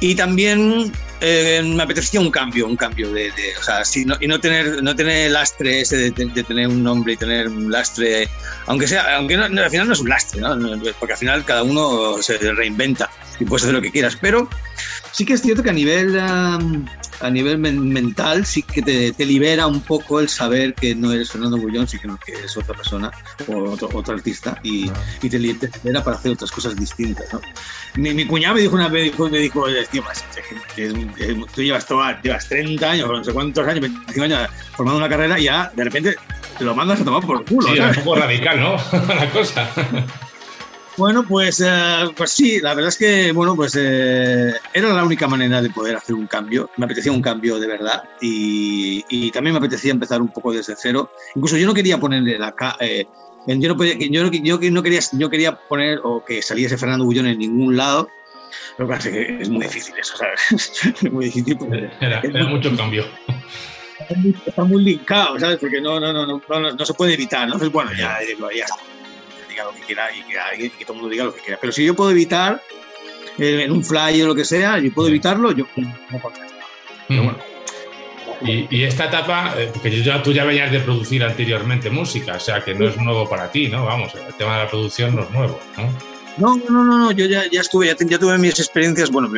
Y 0.00 0.14
también 0.14 0.92
eh, 1.20 1.62
me 1.64 1.82
apetecía 1.82 2.20
un 2.20 2.30
cambio, 2.30 2.66
un 2.66 2.76
cambio 2.76 3.12
de, 3.12 3.32
o 3.58 3.62
sea, 3.62 3.82
y 4.20 4.26
no 4.26 4.38
tener, 4.38 4.82
no 4.84 4.94
tener 4.94 5.32
lastre 5.32 5.80
ese 5.80 6.10
de, 6.10 6.10
tener 6.12 6.68
un 6.68 6.82
nombre 6.84 7.14
y 7.14 7.16
tener 7.16 7.48
un 7.48 7.72
lastre, 7.72 8.28
aunque 8.66 8.86
sea, 8.86 9.16
aunque 9.16 9.36
no, 9.36 9.44
al 9.44 9.70
final 9.70 9.88
no 9.88 9.94
es 9.94 10.00
un 10.00 10.08
lastre, 10.08 10.40
¿no? 10.40 10.56
porque 11.00 11.14
al 11.14 11.18
final 11.18 11.44
cada 11.44 11.64
uno 11.64 12.22
se 12.22 12.38
reinventa 12.38 13.10
y 13.40 13.44
puedes 13.44 13.64
hacer 13.64 13.74
lo 13.74 13.82
que 13.82 13.90
quieras, 13.90 14.16
pero 14.20 14.48
sí 15.10 15.24
que 15.24 15.32
es 15.32 15.42
cierto 15.42 15.64
que 15.64 15.70
a 15.70 15.72
nivel 15.72 16.16
a 17.20 17.30
nivel 17.30 17.58
mental 17.58 18.46
sí 18.46 18.62
que 18.62 18.82
te, 18.82 19.24
libera 19.24 19.66
un 19.66 19.80
poco 19.80 20.20
el 20.20 20.28
saber 20.28 20.74
que 20.74 20.94
no 20.94 21.12
eres 21.12 21.30
Fernando 21.30 21.56
Bullón, 21.58 21.86
sino 21.86 22.18
que 22.18 22.32
es 22.32 22.56
otra 22.56 22.74
persona 22.74 23.10
o 23.46 23.70
otro, 23.70 23.88
otro 23.92 24.14
artista 24.14 24.58
y, 24.62 24.90
y 25.22 25.28
te, 25.28 25.38
libera 25.38 26.02
para 26.02 26.16
hacer 26.16 26.32
otras 26.32 26.50
cosas 26.50 26.76
distintas. 26.76 27.32
¿no? 27.32 27.40
Mi, 27.96 28.14
mi, 28.14 28.26
cuñado 28.26 28.54
me 28.54 28.60
dijo 28.62 28.74
una 28.74 28.88
vez, 28.88 29.18
me 29.18 29.38
dijo, 29.38 29.66
tío, 29.66 30.04
tú 31.54 31.62
llevas, 31.62 31.86
llevas 32.22 32.48
30 32.48 32.90
años, 32.90 33.08
no 33.08 33.24
sé 33.24 33.32
cuántos 33.32 33.66
años, 33.66 33.80
25 33.80 34.24
años 34.24 34.50
formando 34.76 34.98
una 34.98 35.08
carrera 35.08 35.38
y 35.38 35.44
ya 35.44 35.70
de 35.74 35.84
repente 35.84 36.16
te 36.56 36.64
lo 36.64 36.74
mandas 36.74 37.00
a 37.00 37.04
tomar 37.04 37.24
por 37.24 37.44
culo. 37.44 37.68
Sí, 37.68 37.78
es 37.78 37.96
un 37.98 38.04
poco 38.04 38.16
radical, 38.16 38.60
¿no? 38.60 38.76
la 39.08 39.30
cosa. 39.30 39.70
Bueno, 40.98 41.22
pues, 41.22 41.62
eh, 41.64 42.10
pues 42.16 42.32
sí, 42.32 42.58
la 42.60 42.74
verdad 42.74 42.88
es 42.88 42.98
que 42.98 43.30
bueno, 43.30 43.54
pues 43.54 43.78
eh, 43.80 44.52
era 44.74 44.92
la 44.92 45.04
única 45.04 45.28
manera 45.28 45.62
de 45.62 45.70
poder 45.70 45.94
hacer 45.94 46.16
un 46.16 46.26
cambio. 46.26 46.70
Me 46.76 46.86
apetecía 46.86 47.12
un 47.12 47.22
cambio 47.22 47.60
de 47.60 47.68
verdad 47.68 48.02
y, 48.20 49.30
también 49.30 49.54
me 49.54 49.58
apetecía 49.58 49.92
empezar 49.92 50.20
un 50.20 50.32
poco 50.32 50.52
desde 50.52 50.74
cero. 50.76 51.12
Incluso 51.36 51.56
yo 51.56 51.68
no 51.68 51.74
quería 51.74 51.98
ponerle 52.00 52.36
la 52.36 52.52
eh, 52.80 53.06
yo, 53.46 53.74
no 53.74 53.84
yo, 53.84 54.24
no 54.72 54.82
quería, 54.82 55.00
yo 55.12 55.30
quería 55.30 55.56
poner 55.56 56.00
o 56.02 56.24
que 56.24 56.42
saliese 56.42 56.76
Fernando 56.76 57.04
Bullón 57.04 57.28
en 57.28 57.38
ningún 57.38 57.76
lado. 57.76 58.08
Lo 58.76 58.86
que 58.88 58.92
pasa 58.92 59.08
es 59.08 59.14
que 59.14 59.42
es 59.42 59.48
muy 59.48 59.66
difícil 59.66 59.94
eso, 60.00 60.16
¿sabes? 60.16 60.72
es 61.02 61.12
muy 61.12 61.26
difícil. 61.26 61.90
Era, 62.00 62.20
era 62.24 62.46
mucho 62.46 62.76
cambio. 62.76 63.04
Está 64.44 64.64
muy 64.64 64.82
linkado, 64.82 65.38
¿sabes? 65.38 65.58
Porque 65.58 65.80
no, 65.80 66.00
no, 66.00 66.12
no, 66.12 66.26
no, 66.26 66.72
no, 66.72 66.84
se 66.84 66.94
puede 66.94 67.14
evitar, 67.14 67.46
¿no? 67.46 67.54
Entonces, 67.54 67.72
bueno, 67.72 67.92
ya, 67.92 68.18
ya 68.20 68.64
está 68.64 68.97
lo 69.64 69.74
que 69.74 69.80
quiera 69.80 70.08
y 70.14 70.22
que, 70.22 70.70
que 70.70 70.84
todo 70.84 70.94
el 70.94 71.00
mundo 71.00 71.10
diga 71.10 71.24
lo 71.24 71.34
que 71.34 71.40
quiera. 71.40 71.58
Pero 71.60 71.72
si 71.72 71.84
yo 71.84 71.94
puedo 71.94 72.10
evitar 72.10 72.62
eh, 73.38 73.64
en 73.64 73.72
un 73.72 73.84
flyer 73.84 74.24
o 74.24 74.28
lo 74.28 74.34
que 74.34 74.44
sea, 74.44 74.78
yo 74.78 74.92
puedo 74.92 75.08
evitarlo, 75.08 75.52
yo 75.52 75.66
no 75.76 76.32
Pero 77.08 77.22
bueno. 77.22 77.38
Y, 78.40 78.84
esta 78.84 79.06
etapa, 79.06 79.54
eh, 79.56 79.70
porque 79.72 80.02
ya, 80.02 80.22
tú 80.22 80.32
ya 80.32 80.44
venías 80.44 80.70
de 80.70 80.78
producir 80.80 81.24
anteriormente 81.24 81.90
música, 81.90 82.36
o 82.36 82.40
sea 82.40 82.62
que 82.62 82.74
no 82.74 82.86
es 82.86 82.96
nuevo 82.96 83.28
para 83.28 83.50
ti, 83.50 83.68
¿no? 83.68 83.84
Vamos, 83.84 84.12
el 84.14 84.34
tema 84.34 84.58
de 84.58 84.64
la 84.64 84.70
producción 84.70 85.16
no 85.16 85.22
es 85.22 85.30
nuevo, 85.30 85.58
¿no? 85.76 85.92
No, 86.36 86.56
no, 86.70 86.84
no, 86.84 86.98
no, 86.98 87.10
yo 87.10 87.26
ya, 87.26 87.42
ya 87.50 87.60
estuve, 87.62 87.88
ya, 87.88 87.96
ya, 87.98 88.18
tuve 88.18 88.38
mis 88.38 88.56
experiencias, 88.60 89.10
bueno, 89.10 89.28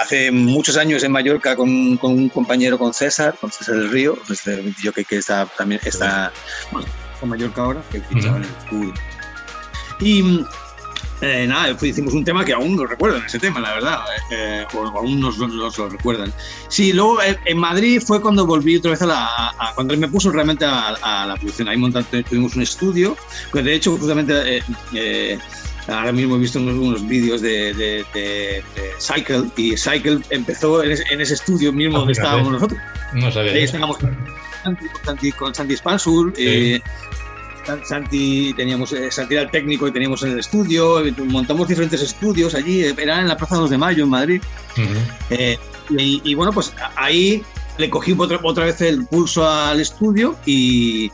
hace 0.00 0.30
muchos 0.30 0.76
años 0.76 1.02
en 1.02 1.10
Mallorca 1.10 1.56
con, 1.56 1.96
con 1.96 2.12
un 2.12 2.28
compañero, 2.28 2.78
con 2.78 2.94
César, 2.94 3.34
con 3.40 3.50
César 3.50 3.74
del 3.74 3.90
Río, 3.90 4.16
pues, 4.28 4.44
yo 4.80 4.92
que, 4.92 5.04
que 5.04 5.16
está 5.16 5.46
también, 5.46 5.80
está, 5.84 6.32
bueno, 6.70 6.86
con 7.18 7.30
Mallorca 7.30 7.62
ahora, 7.62 7.82
que 7.90 8.00
fichaba 8.00 8.36
en 8.36 8.44
el 8.44 8.50
y 10.00 10.44
eh, 11.22 11.46
nada, 11.46 11.76
hicimos 11.82 12.14
un 12.14 12.24
tema 12.24 12.44
que 12.44 12.54
aún 12.54 12.76
no 12.76 12.86
recuerdan 12.86 13.22
ese 13.26 13.38
tema, 13.38 13.60
la 13.60 13.74
verdad, 13.74 14.00
eh, 14.30 14.64
o 14.72 14.86
aún 14.86 15.20
nos, 15.20 15.36
lo 15.36 15.88
recuerdan. 15.88 16.32
Sí, 16.68 16.94
luego 16.94 17.20
eh, 17.22 17.38
en 17.44 17.58
Madrid 17.58 18.00
fue 18.04 18.22
cuando 18.22 18.46
volví 18.46 18.76
otra 18.76 18.92
vez 18.92 19.02
a 19.02 19.06
la. 19.06 19.72
cuando 19.74 19.92
él 19.92 20.00
me 20.00 20.08
puso 20.08 20.30
realmente 20.30 20.64
a, 20.64 21.26
la 21.26 21.36
producción. 21.36 21.68
Ahí 21.68 21.76
montamos, 21.76 22.08
tuvimos 22.28 22.56
un 22.56 22.62
estudio, 22.62 23.16
que 23.52 23.62
de 23.62 23.74
hecho, 23.74 23.98
justamente. 23.98 24.62
ahora 25.88 26.12
mismo 26.12 26.36
he 26.36 26.38
visto 26.38 26.58
unos, 26.58 27.06
vídeos 27.06 27.42
de, 27.42 28.04
Cycle 28.98 29.50
y 29.56 29.76
Cycle 29.76 30.20
empezó 30.30 30.82
en 30.82 30.92
ese, 30.92 31.34
estudio 31.34 31.70
mismo 31.70 31.98
donde 31.98 32.12
estábamos 32.12 32.52
nosotros. 32.52 32.80
No 33.12 33.30
sabía. 33.30 33.52
Ahí 33.52 33.64
estábamos 33.64 33.98
con 33.98 34.16
Santi, 35.04 35.32
con 35.32 35.54
Santi 35.54 35.76
Spansur. 35.76 36.32
Eh, 36.38 36.80
Santi, 37.84 38.52
teníamos, 38.54 38.92
eh, 38.92 39.10
Santi 39.10 39.34
era 39.34 39.44
el 39.44 39.50
técnico 39.50 39.88
y 39.88 39.92
teníamos 39.92 40.22
en 40.22 40.32
el 40.32 40.38
estudio, 40.38 41.02
montamos 41.26 41.68
diferentes 41.68 42.02
estudios 42.02 42.54
allí, 42.54 42.84
era 42.84 43.20
en 43.20 43.28
la 43.28 43.36
Plaza 43.36 43.56
2 43.56 43.70
de 43.70 43.78
Mayo, 43.78 44.04
en 44.04 44.10
Madrid. 44.10 44.42
y, 45.90 46.34
bueno, 46.34 46.52
pues 46.52 46.72
ahí 46.96 47.42
le 47.78 47.90
cogí 47.90 48.14
otra, 48.18 48.38
otra 48.42 48.64
vez 48.64 48.80
el 48.80 49.06
pulso 49.06 49.48
al 49.48 49.80
estudio 49.80 50.36
y, 50.44 51.10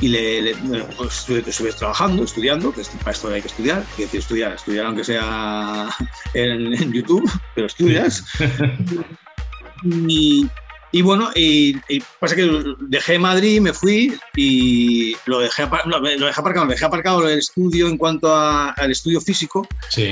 y 0.00 0.08
le, 0.08 0.54
pues, 0.96 1.28
estuve, 1.28 1.72
trabajando, 1.72 2.24
estudiando, 2.24 2.72
que 2.72 2.82
para 2.98 3.12
esto 3.12 3.28
hay 3.28 3.40
que 3.40 3.48
estudiar, 3.48 3.84
que 3.96 4.02
decir 4.02 4.20
estudiar, 4.20 4.52
estudiar 4.52 4.86
aunque 4.86 5.04
sea 5.04 5.88
en, 6.34 6.92
YouTube, 6.92 7.30
pero 7.54 7.66
estudias. 7.66 8.24
y, 9.84 10.48
y, 10.96 11.02
bueno, 11.02 11.30
y, 11.34 11.74
pasa 12.18 12.34
que 12.34 12.48
dejé 12.80 13.18
Madrid, 13.18 13.60
me 13.60 13.74
fui 13.74 14.18
y 14.34 15.14
lo 15.26 15.40
dejé, 15.40 15.68
lo, 15.84 16.00
dejé 16.00 16.40
aparcado, 16.40 16.64
lo 16.64 16.70
dejé 16.70 16.84
aparcado 16.86 17.28
el 17.28 17.38
estudio 17.38 17.88
en 17.88 17.98
cuanto 17.98 18.34
al 18.34 18.90
estudio 18.90 19.20
físico. 19.20 19.68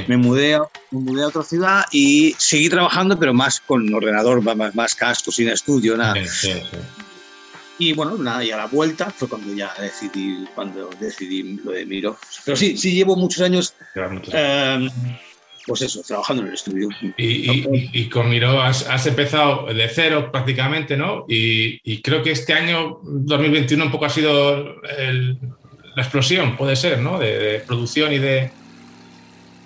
Me, 0.07 0.19
mudé 0.19 0.57
a, 0.57 0.63
me 0.91 1.01
mudé 1.01 1.23
a 1.23 1.29
otra 1.29 1.43
ciudad 1.43 1.85
y 1.91 2.35
seguí 2.37 2.69
trabajando, 2.69 3.19
pero 3.19 3.33
más 3.33 3.61
con 3.61 3.95
ordenador, 3.95 4.43
más, 4.43 4.75
más 4.75 4.95
casco, 4.95 5.33
sin 5.33 5.49
estudio, 5.49 5.97
nada. 5.97 6.17
Sí, 6.27 6.53
y 7.79 7.95
bueno, 7.95 8.19
nada, 8.19 8.45
y 8.45 8.51
a 8.51 8.59
la 8.59 8.67
vuelta 8.67 9.11
fue 9.11 9.27
cuando 9.27 9.55
ya 9.55 9.73
decidí, 9.81 10.47
cuando 10.55 10.91
decidí 11.01 11.61
lo 11.65 11.73
de 11.73 11.87
Miro. 11.87 12.19
Pero 12.45 12.59
sí, 12.59 12.77
sí 12.77 12.93
llevo 12.93 13.17
muchos 13.17 13.41
años, 13.41 13.75
em, 13.95 14.91
pues 15.67 15.83
eso, 15.83 16.03
trabajando 16.03 16.43
en 16.43 16.49
el 16.49 16.55
estudio. 16.55 16.89
Y, 17.17 18.09
con 18.09 18.29
Miro 18.29 18.61
has, 18.61 19.07
empezado 19.07 19.67
de 19.67 19.89
cero 19.89 20.31
prácticamente, 20.31 20.97
¿no? 20.97 21.25
Y, 21.29 22.03
creo 22.03 22.23
que 22.23 22.33
este 22.33 22.53
año, 22.53 22.99
2021, 23.03 23.85
un 23.85 23.91
poco 23.91 24.07
ha 24.07 24.11
sido 24.11 24.81
la 24.83 26.03
explosión, 26.03 26.57
puede 26.57 26.77
ser, 26.77 27.01
¿no? 27.01 27.19
De, 27.19 27.63
producción 27.67 28.13
y 28.13 28.19
de... 28.19 28.51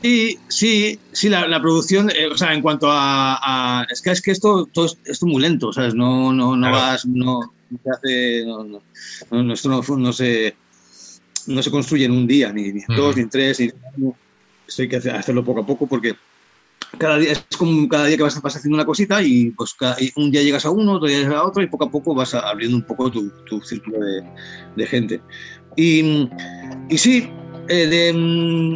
Sí, 0.03 0.39
sí, 0.47 0.99
sí, 1.11 1.29
la, 1.29 1.61
producción, 1.61 2.11
eh, 2.11 2.29
o 2.29 2.39
sea, 2.39 2.55
en 2.55 2.63
cuanto 2.63 2.87
a, 2.91 3.85
es 3.91 4.01
que 4.01 4.11
es 4.11 4.23
que 4.23 4.31
esto, 4.31 4.67
todo 4.73 4.87
esto 4.87 5.01
es 5.05 5.23
muy 5.25 5.43
lento, 5.43 5.73
¿sabes? 5.73 5.95
No, 5.95 6.33
no, 6.33 6.57
no 6.57 6.71
vas, 6.71 7.05
no, 7.05 7.41
no, 7.71 8.65
no, 8.65 9.43
no, 9.43 9.53
esto 9.53 9.69
no, 9.69 10.13
se, 10.13 10.55
no 11.49 11.63
se 11.63 11.71
construye 11.73 12.05
en 12.05 12.13
un 12.13 12.29
día, 12.29 12.53
ni, 12.53 12.73
ni 12.73 12.83
dos, 12.87 13.17
ni 13.17 13.27
tres, 13.27 13.59
ni 13.59 13.73
Esto 14.69 14.83
hay 14.83 14.89
que 14.89 14.97
hacerlo 14.97 15.45
poco 15.45 15.61
a 15.63 15.67
poco 15.67 15.87
porque 15.87 16.15
cada 16.99 17.19
día 17.19 17.33
es 17.33 17.45
como 17.57 17.89
cada 17.89 18.07
día 18.07 18.17
que 18.17 18.23
vas, 18.23 18.41
vas 18.41 18.57
haciendo 18.57 18.77
una 18.77 18.85
cosita 18.85 19.23
y 19.23 19.51
pues 19.51 19.75
un 20.17 20.31
día 20.31 20.43
llegas 20.43 20.65
a 20.65 20.71
uno, 20.71 20.93
otro 20.93 21.09
día 21.09 21.19
llegas 21.19 21.35
a 21.35 21.45
otro 21.45 21.63
y 21.63 21.67
poco 21.67 21.87
a 21.87 21.91
poco 21.91 22.15
vas 22.15 22.35
abriendo 22.35 22.77
un 22.77 22.85
poco 22.85 23.11
tu, 23.11 23.31
tu 23.45 23.61
círculo 23.63 23.99
de, 23.99 24.23
de, 24.77 24.87
gente. 24.87 25.21
Y, 25.77 26.29
y 26.89 26.99
sí, 26.99 27.29
eh, 27.69 27.87
de, 27.87 28.13
mm, 28.13 28.75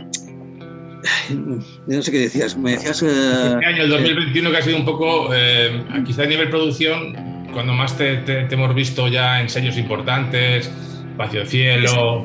no 1.87 2.03
sé 2.03 2.13
qué 2.13 2.19
decías, 2.21 2.57
me 2.57 2.73
decías... 2.73 3.03
Eh, 3.03 3.07
este 3.07 3.67
año, 3.67 3.83
el 3.85 3.91
2021, 3.91 4.51
que 4.51 4.57
ha 4.57 4.63
sido 4.63 4.77
un 4.77 4.85
poco, 4.85 5.31
eh, 5.35 5.85
quizá 6.05 6.23
a 6.23 6.27
nivel 6.27 6.51
producción, 6.51 7.49
cuando 7.53 7.73
más 7.73 7.97
te, 7.97 8.23
hemos 8.51 8.75
visto 8.75 9.09
ya 9.09 9.41
en 9.41 9.49
sellos 9.49 9.77
importantes, 9.77 10.71
Espacio 11.11 11.47
Cielo. 11.47 12.25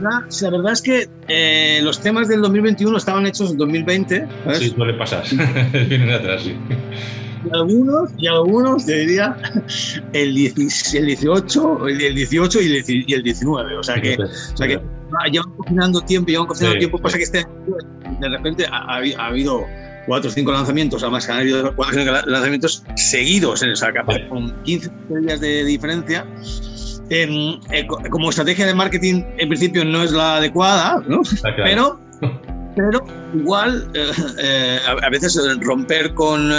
La 0.00 0.50
verdad, 0.50 0.72
es 0.72 0.82
que 0.82 1.08
eh, 1.28 1.80
los 1.82 2.00
temas 2.00 2.28
del 2.28 2.42
2021 2.42 2.96
estaban 2.96 3.26
hechos 3.26 3.52
en 3.52 3.58
2020. 3.58 4.26
Sí, 4.54 4.70
suele 4.70 4.94
pasar. 4.94 5.24
Vienen 5.88 6.10
atrás, 6.10 6.42
sí. 6.42 6.56
Y 7.44 7.54
algunos, 7.54 8.10
y 8.16 8.26
algunos, 8.26 8.86
te 8.86 9.00
diría, 9.00 9.36
el, 10.12 10.34
18, 10.34 11.88
el 11.88 12.14
18 12.14 12.60
y 12.62 13.12
el 13.12 13.22
19. 13.22 13.76
O 13.76 13.82
sea 13.82 14.00
que, 14.00 14.16
o 14.16 14.56
sea 14.56 14.66
que 14.66 14.80
llevan 15.30 15.50
cocinando 15.56 16.00
tiempo, 16.00 16.28
llevan 16.30 16.46
cocinando 16.46 16.78
tiempo. 16.78 16.98
Pasa 16.98 17.18
que 17.18 17.24
este 17.24 17.46
de 18.20 18.28
repente 18.28 18.66
ha 18.70 18.96
habido 19.26 19.66
cuatro 20.06 20.30
o 20.30 20.32
cinco 20.32 20.52
lanzamientos, 20.52 21.02
además 21.02 21.26
que 21.26 21.32
han 21.32 21.38
habido 21.40 21.74
cuatro 21.74 21.96
o 21.96 22.04
cinco 22.04 22.12
lanzamientos 22.26 22.84
seguidos 22.96 23.62
en 23.62 23.70
esa 23.70 23.92
capa, 23.92 24.14
con 24.28 24.62
15 24.62 24.90
días 25.20 25.40
de 25.40 25.64
diferencia. 25.64 26.26
Eh, 27.10 27.58
como 28.10 28.30
estrategia 28.30 28.66
de 28.66 28.74
marketing, 28.74 29.22
en 29.38 29.48
principio 29.48 29.84
no 29.84 30.02
es 30.02 30.12
la 30.12 30.36
adecuada, 30.36 31.02
¿no? 31.06 31.22
pero 31.56 32.00
pero 32.76 33.04
igual 33.32 33.88
eh, 33.94 34.10
eh, 34.38 34.78
a, 34.84 35.08
veces 35.08 35.38
romper 35.60 36.12
con, 36.14 36.50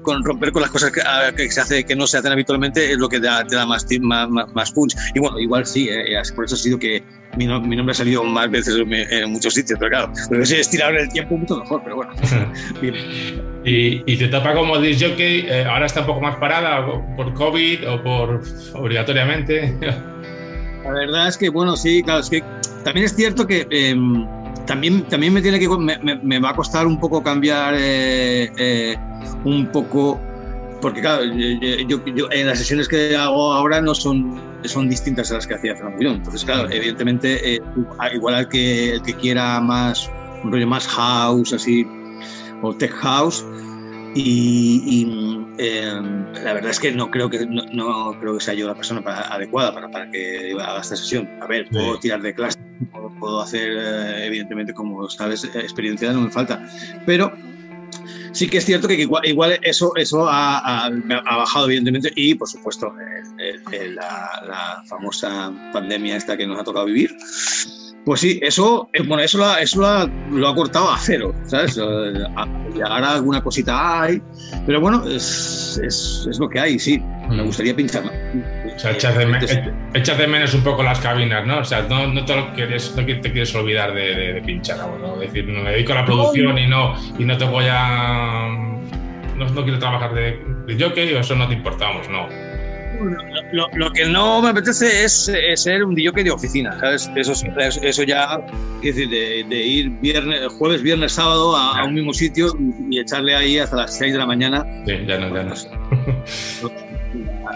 con, 0.00 0.24
romper 0.24 0.52
con 0.52 0.62
las 0.62 0.70
cosas 0.70 0.90
que, 0.90 1.50
se 1.50 1.60
hace 1.60 1.84
que 1.84 1.94
no 1.94 2.06
se 2.06 2.16
hacen 2.16 2.32
habitualmente 2.32 2.92
es 2.92 2.96
lo 2.96 3.10
que 3.10 3.20
te 3.20 3.26
da 3.26 3.66
más, 3.66 3.86
más, 4.00 4.28
más 4.54 4.72
punch 4.72 4.96
y 5.14 5.18
bueno 5.18 5.38
igual 5.38 5.66
sí 5.66 5.90
por 6.34 6.46
eso 6.46 6.54
ha 6.54 6.58
sido 6.58 6.78
que 6.78 7.04
mi, 7.36 7.46
nombre 7.46 7.90
ha 7.90 7.94
salido 7.94 8.24
más 8.24 8.50
veces 8.50 8.76
en, 8.78 9.32
muchos 9.32 9.54
sitios, 9.54 9.78
pero 9.78 9.90
claro, 9.90 10.12
lo 10.30 10.44
si 10.44 10.56
estirado 10.56 10.92
en 10.92 11.02
el 11.02 11.08
tiempo 11.08 11.36
mucho 11.36 11.56
mejor, 11.58 11.82
pero 11.84 11.96
bueno. 11.96 12.12
y, 13.64 14.02
y, 14.12 14.16
te 14.16 14.28
topa 14.28 14.54
como 14.54 14.78
disc 14.78 15.02
jockey, 15.06 15.46
eh, 15.48 15.64
ahora 15.64 15.86
está 15.86 16.00
un 16.00 16.06
poco 16.06 16.20
más 16.20 16.36
parada 16.36 16.84
por 17.16 17.32
COVID 17.34 17.88
o 17.88 18.02
por 18.02 18.42
obligatoriamente. 18.74 19.76
La 20.84 20.92
verdad 20.92 21.28
es 21.28 21.36
que, 21.36 21.50
bueno, 21.50 21.76
sí, 21.76 22.02
claro, 22.02 22.20
es 22.20 22.30
que 22.30 22.42
también 22.84 23.04
es 23.04 23.14
cierto 23.14 23.46
que 23.46 23.66
em, 23.70 24.26
también, 24.66 25.02
también 25.08 25.32
me 25.32 25.42
tiene 25.42 25.58
que 25.58 25.68
me, 25.68 25.98
me, 26.22 26.38
va 26.38 26.50
a 26.50 26.54
costar 26.54 26.86
un 26.86 26.98
poco 26.98 27.22
cambiar 27.22 27.74
eh, 27.76 28.50
eh, 28.56 28.96
un 29.44 29.66
poco 29.66 30.20
porque 30.80 31.00
claro, 31.00 31.24
yo, 31.24 32.00
en 32.30 32.46
las 32.46 32.58
sesiones 32.58 32.88
que 32.88 33.16
hago 33.16 33.52
ahora 33.52 33.80
no 33.80 33.94
son, 33.94 34.40
son 34.64 34.88
distintas 34.88 35.30
a 35.30 35.34
las 35.34 35.46
que 35.46 35.54
hacía 35.54 35.74
Fernando 35.76 36.10
Entonces, 36.10 36.44
claro, 36.44 36.70
evidentemente, 36.70 37.56
eh, 37.56 37.60
igual 38.12 38.34
al 38.34 38.48
que, 38.48 38.94
el 38.94 39.02
que 39.02 39.14
quiera 39.14 39.60
más, 39.60 40.10
un 40.42 40.52
rollo 40.52 40.66
más 40.66 40.86
house, 40.88 41.52
así, 41.52 41.86
o 42.62 42.74
tech 42.74 42.92
house, 42.92 43.44
y, 44.14 45.06
em, 45.58 46.32
la 46.32 46.52
verdad 46.54 46.70
es 46.70 46.80
que 46.80 46.90
no 46.90 47.10
creo 47.10 47.30
que 47.30 47.46
no, 47.46 48.18
creo 48.18 48.34
que 48.34 48.44
sea 48.44 48.54
yo 48.54 48.66
la 48.66 48.74
persona 48.74 49.00
adecuada 49.30 49.72
para, 49.72 49.88
para, 49.88 50.10
que 50.10 50.52
haga 50.60 50.80
esta 50.80 50.96
sesión. 50.96 51.28
A 51.40 51.46
ver, 51.46 51.68
puedo 51.70 51.98
tirar 51.98 52.20
de 52.20 52.34
clase, 52.34 52.58
puedo, 53.20 53.40
hacer, 53.40 53.70
eh, 53.70 54.26
evidentemente, 54.26 54.74
como 54.74 55.08
sabes, 55.08 55.44
experiencia 55.44 56.12
no 56.12 56.22
me 56.22 56.30
falta, 56.30 56.60
pero 57.06 57.32
sí 58.32 58.48
que 58.48 58.58
es 58.58 58.64
cierto 58.64 58.88
que 58.88 58.94
igual, 58.94 59.58
eso, 59.62 59.92
eso 59.96 60.26
ha, 60.28 60.90
bajado, 61.24 61.66
evidentemente, 61.66 62.12
y 62.14 62.34
por 62.34 62.48
supuesto, 62.48 62.92
la, 63.94 64.82
famosa 64.86 65.52
pandemia 65.72 66.16
esta 66.16 66.36
que 66.36 66.46
nos 66.46 66.58
ha 66.58 66.64
tocado 66.64 66.86
vivir. 66.86 67.16
Pues 68.04 68.20
sí, 68.20 68.40
eso, 68.42 68.88
eh, 68.94 69.02
bueno, 69.06 69.22
eso, 69.22 69.36
lo, 69.36 69.56
eso 69.58 69.80
lo, 70.30 70.48
ha, 70.48 70.54
cortado 70.54 70.90
a 70.90 70.98
cero, 70.98 71.34
¿sabes? 71.44 71.76
Eh, 71.76 71.82
ahora 72.82 73.12
alguna 73.12 73.42
cosita 73.42 74.02
hay, 74.02 74.22
pero 74.64 74.80
bueno, 74.80 75.06
es, 75.06 75.78
es, 75.84 76.26
es 76.30 76.38
lo 76.38 76.48
que 76.48 76.60
hay, 76.60 76.78
sí. 76.78 76.98
Me 77.28 77.42
mm. 77.42 77.46
gustaría 77.46 77.76
pinchar. 77.76 78.04
O 78.80 78.82
sea, 78.82 78.92
echas 79.92 80.16
de, 80.16 80.26
menos 80.26 80.54
un 80.54 80.64
poco 80.64 80.82
las 80.82 81.00
cabinas, 81.00 81.46
¿no? 81.46 81.58
O 81.58 81.64
sea, 81.66 81.82
no, 81.82 82.06
no, 82.06 82.24
te, 82.24 82.34
quieres, 82.54 82.96
no 82.96 83.04
te 83.04 83.20
quieres 83.20 83.54
olvidar 83.54 83.92
de, 83.92 84.42
pinchar 84.46 84.78
¿no? 84.78 85.20
Es 85.20 85.30
decir, 85.30 85.44
me 85.44 85.70
dedico 85.70 85.92
a 85.92 85.96
la 85.96 86.04
producción 86.06 86.56
y, 86.56 86.66
no, 86.66 86.94
y 87.18 87.24
no 87.26 87.36
te 87.36 87.44
voy 87.44 87.66
a... 87.68 88.48
No, 89.36 89.44
no 89.50 89.64
quiero 89.64 89.78
trabajar 89.78 90.14
de, 90.14 90.42
de 90.66 90.82
jockey 90.82 91.12
o 91.12 91.20
eso 91.20 91.36
no 91.36 91.46
te 91.46 91.54
importamos, 91.56 92.08
no. 92.08 92.26
Lo, 93.52 93.68
lo, 93.74 93.92
que 93.92 94.06
no 94.06 94.40
me 94.40 94.48
apetece 94.48 95.04
es, 95.04 95.30
ser 95.56 95.84
un 95.84 95.94
DJ 95.94 96.24
de 96.24 96.30
oficina, 96.30 96.78
¿sabes? 96.80 97.10
Eso, 97.16 97.34
eso 97.82 98.02
ya, 98.02 98.40
es 98.82 98.96
decir, 98.96 99.10
de, 99.10 99.62
ir 99.62 99.90
viernes, 100.00 100.40
jueves, 100.58 100.82
viernes, 100.82 101.12
sábado 101.12 101.54
a, 101.54 101.84
un 101.84 101.92
mismo 101.92 102.14
sitio 102.14 102.56
y, 102.90 102.98
echarle 102.98 103.34
ahí 103.34 103.58
hasta 103.58 103.76
las 103.76 103.98
6 103.98 104.14
de 104.14 104.18
la 104.18 104.26
mañana. 104.26 104.64
Sí, 104.86 104.94
ya 105.06 105.18
no, 105.18 105.34
ya 105.34 105.42
no. 105.42 105.54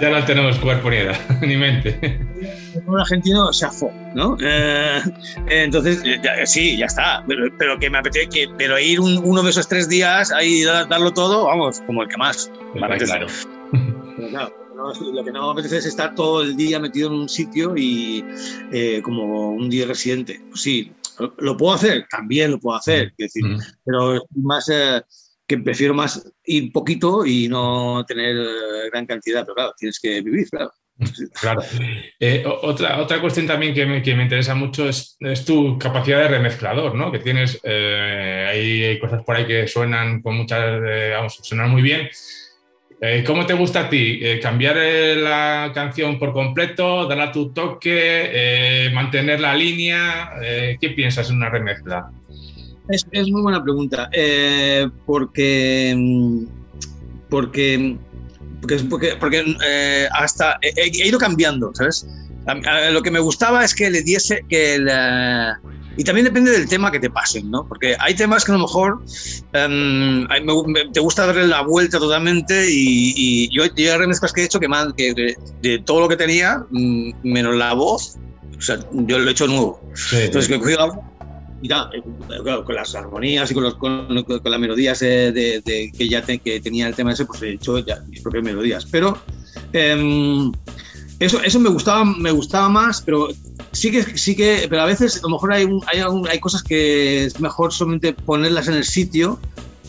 ya 0.00 0.10
no 0.10 0.24
tenemos 0.24 0.58
cuerpo 0.58 0.90
ni 0.90 0.96
edad, 0.96 1.16
ni 1.42 1.56
mente. 1.56 2.20
Un 2.86 3.00
argentino 3.00 3.52
se 3.52 3.66
afó, 3.66 3.92
¿no? 4.14 4.36
Eh, 4.40 5.00
entonces, 5.48 6.02
sí, 6.44 6.76
ya 6.76 6.86
está. 6.86 7.24
Pero, 7.26 7.78
que 7.78 7.90
me 7.90 7.98
apetece, 7.98 8.28
que, 8.28 8.48
pero 8.58 8.78
ir 8.78 9.00
uno 9.00 9.42
de 9.42 9.50
esos 9.50 9.68
tres 9.68 9.88
días 9.88 10.32
ahí 10.32 10.62
darlo 10.64 11.12
todo, 11.12 11.46
vamos, 11.46 11.80
como 11.86 12.02
el 12.02 12.08
que 12.08 12.16
más. 12.16 12.50
Claro. 12.74 12.96
claro 14.30 14.64
lo 15.12 15.24
que 15.24 15.32
no 15.32 15.46
me 15.46 15.52
apetece 15.52 15.78
es 15.78 15.86
estar 15.86 16.14
todo 16.14 16.42
el 16.42 16.56
día 16.56 16.78
metido 16.78 17.08
en 17.08 17.14
un 17.14 17.28
sitio 17.28 17.76
y 17.76 18.24
eh, 18.72 19.00
como 19.02 19.50
un 19.50 19.70
día 19.70 19.86
residente. 19.86 20.40
Pues 20.50 20.62
sí, 20.62 20.92
lo, 21.38 21.56
puedo 21.56 21.74
hacer, 21.74 22.06
también 22.10 22.52
lo 22.52 22.58
puedo 22.58 22.76
hacer, 22.76 23.12
decir, 23.16 23.44
pero 23.84 24.22
más 24.34 24.68
eh, 24.68 25.02
que 25.46 25.58
prefiero 25.58 25.94
más 25.94 26.32
ir 26.44 26.72
poquito 26.72 27.26
y 27.26 27.48
no 27.48 28.04
tener 28.06 28.36
eh, 28.36 28.90
gran 28.90 29.06
cantidad, 29.06 29.42
pero 29.44 29.54
claro, 29.54 29.74
tienes 29.76 30.00
que 30.00 30.22
vivir, 30.22 30.48
claro. 30.50 30.70
Claro. 31.40 31.60
Eh, 32.20 32.44
otra, 32.46 33.00
otra 33.00 33.20
cuestión 33.20 33.48
también 33.48 33.74
que 33.74 33.84
me, 33.84 34.00
que 34.00 34.14
me 34.14 34.22
interesa 34.22 34.54
mucho 34.54 34.88
es, 34.88 35.16
tu 35.44 35.76
capacidad 35.76 36.20
de 36.20 36.28
remezclador, 36.28 36.94
¿no? 36.94 37.10
Que 37.10 37.18
tienes, 37.18 37.60
eh, 37.64 38.46
hay, 38.48 38.98
cosas 39.00 39.24
por 39.24 39.34
ahí 39.34 39.44
que 39.44 39.66
suenan 39.66 40.22
con 40.22 40.36
muchas, 40.36 40.80
vamos, 41.10 41.40
suenan 41.42 41.70
muy 41.70 41.82
bien. 41.82 42.08
¿Cómo 43.26 43.44
te 43.44 43.52
gusta 43.52 43.80
a 43.80 43.88
ti? 43.90 44.18
¿Cambiar 44.40 44.76
la 44.76 45.72
canción 45.74 46.18
por 46.18 46.32
completo? 46.32 47.06
¿Darle 47.06 47.28
tu 47.32 47.52
toque? 47.52 48.90
¿Mantener 48.94 49.40
la 49.40 49.54
línea? 49.54 50.30
¿Qué 50.80 50.90
piensas 50.96 51.28
en 51.28 51.36
una 51.36 51.50
remezcla? 51.50 52.10
Es, 52.88 53.06
es 53.12 53.30
muy 53.30 53.42
buena 53.42 53.62
pregunta. 53.62 54.10
porque. 55.06 56.46
Porque 57.28 57.98
porque, 58.88 59.16
porque, 59.20 59.56
eh, 59.66 60.08
hasta 60.12 60.58
he, 60.62 61.06
ido 61.06 61.18
cambiando, 61.18 61.70
¿sabes? 61.74 62.06
lo 62.92 63.02
que 63.02 63.10
me 63.10 63.20
gustaba 63.20 63.64
es 63.64 63.74
que 63.74 63.90
le 63.90 64.02
diese 64.02 64.44
que 64.48 64.78
y 65.96 66.02
también 66.02 66.24
depende 66.24 66.50
del 66.50 66.68
tema 66.68 66.90
que 66.90 66.98
te 66.98 67.08
pasen, 67.08 67.50
¿no? 67.50 67.66
Porque 67.68 67.96
hay 68.00 68.14
temas 68.14 68.44
que 68.44 68.50
a 68.50 68.56
lo 68.56 68.62
mejor 68.62 69.00
em, 69.52 70.26
te 70.92 71.00
gusta 71.00 71.26
darle 71.26 71.46
la 71.46 71.62
vuelta 71.62 71.98
totalmente 71.98 72.66
y, 72.68 73.48
yo, 73.50 73.64
yo, 73.76 73.92
hay 73.92 73.98
remezclas 73.98 74.32
que 74.32 74.42
he 74.42 74.44
hecho 74.44 74.58
que, 74.58 74.68
que 74.96 75.36
de, 75.62 75.78
todo 75.80 76.00
lo 76.00 76.08
que 76.08 76.16
tenía, 76.16 76.64
mm, 76.70 77.12
menos 77.22 77.54
la 77.54 77.74
voz, 77.74 78.16
o 78.58 78.60
sea, 78.60 78.78
yo 78.92 79.18
lo 79.20 79.28
he 79.28 79.32
hecho 79.32 79.46
nuevo. 79.46 79.80
Entonces, 80.12 80.48
que 80.48 80.56
he 80.56 80.58
cogido 80.58 80.78
la 80.78 80.86
voz 80.86 80.98
y 81.64 81.68
claro, 81.68 82.62
con 82.62 82.74
las 82.74 82.94
armonías 82.94 83.50
y 83.50 83.54
con, 83.54 83.62
los, 83.62 83.76
con, 83.76 84.06
las 84.06 84.60
melodías 84.60 85.00
de, 85.00 85.92
que 85.96 86.08
ya 86.08 86.20
que 86.20 86.60
tenía 86.60 86.86
el 86.86 86.94
tema 86.94 87.12
ese, 87.12 87.24
pues 87.24 87.40
he 87.40 87.52
hecho 87.52 87.78
ya 87.78 88.00
mis 88.06 88.20
propias 88.20 88.44
melodías. 88.44 88.86
Pero 88.90 89.16
em, 89.72 90.52
eso, 91.20 91.40
eso 91.42 91.58
me, 91.58 91.70
gustaba, 91.70 92.04
me 92.04 92.32
gustaba 92.32 92.68
más, 92.68 93.00
pero 93.00 93.28
sí 93.72 93.90
que, 93.90 94.02
sí 94.02 94.36
que, 94.36 94.66
pero 94.68 94.82
a 94.82 94.84
veces 94.84 95.16
a 95.16 95.22
lo 95.22 95.30
mejor 95.30 95.54
hay, 95.54 95.66
hay, 95.86 96.02
hay 96.30 96.38
cosas 96.38 96.62
que 96.62 97.24
es 97.24 97.40
mejor 97.40 97.72
solamente 97.72 98.12
ponerlas 98.12 98.68
en 98.68 98.74
el 98.74 98.84
sitio 98.84 99.40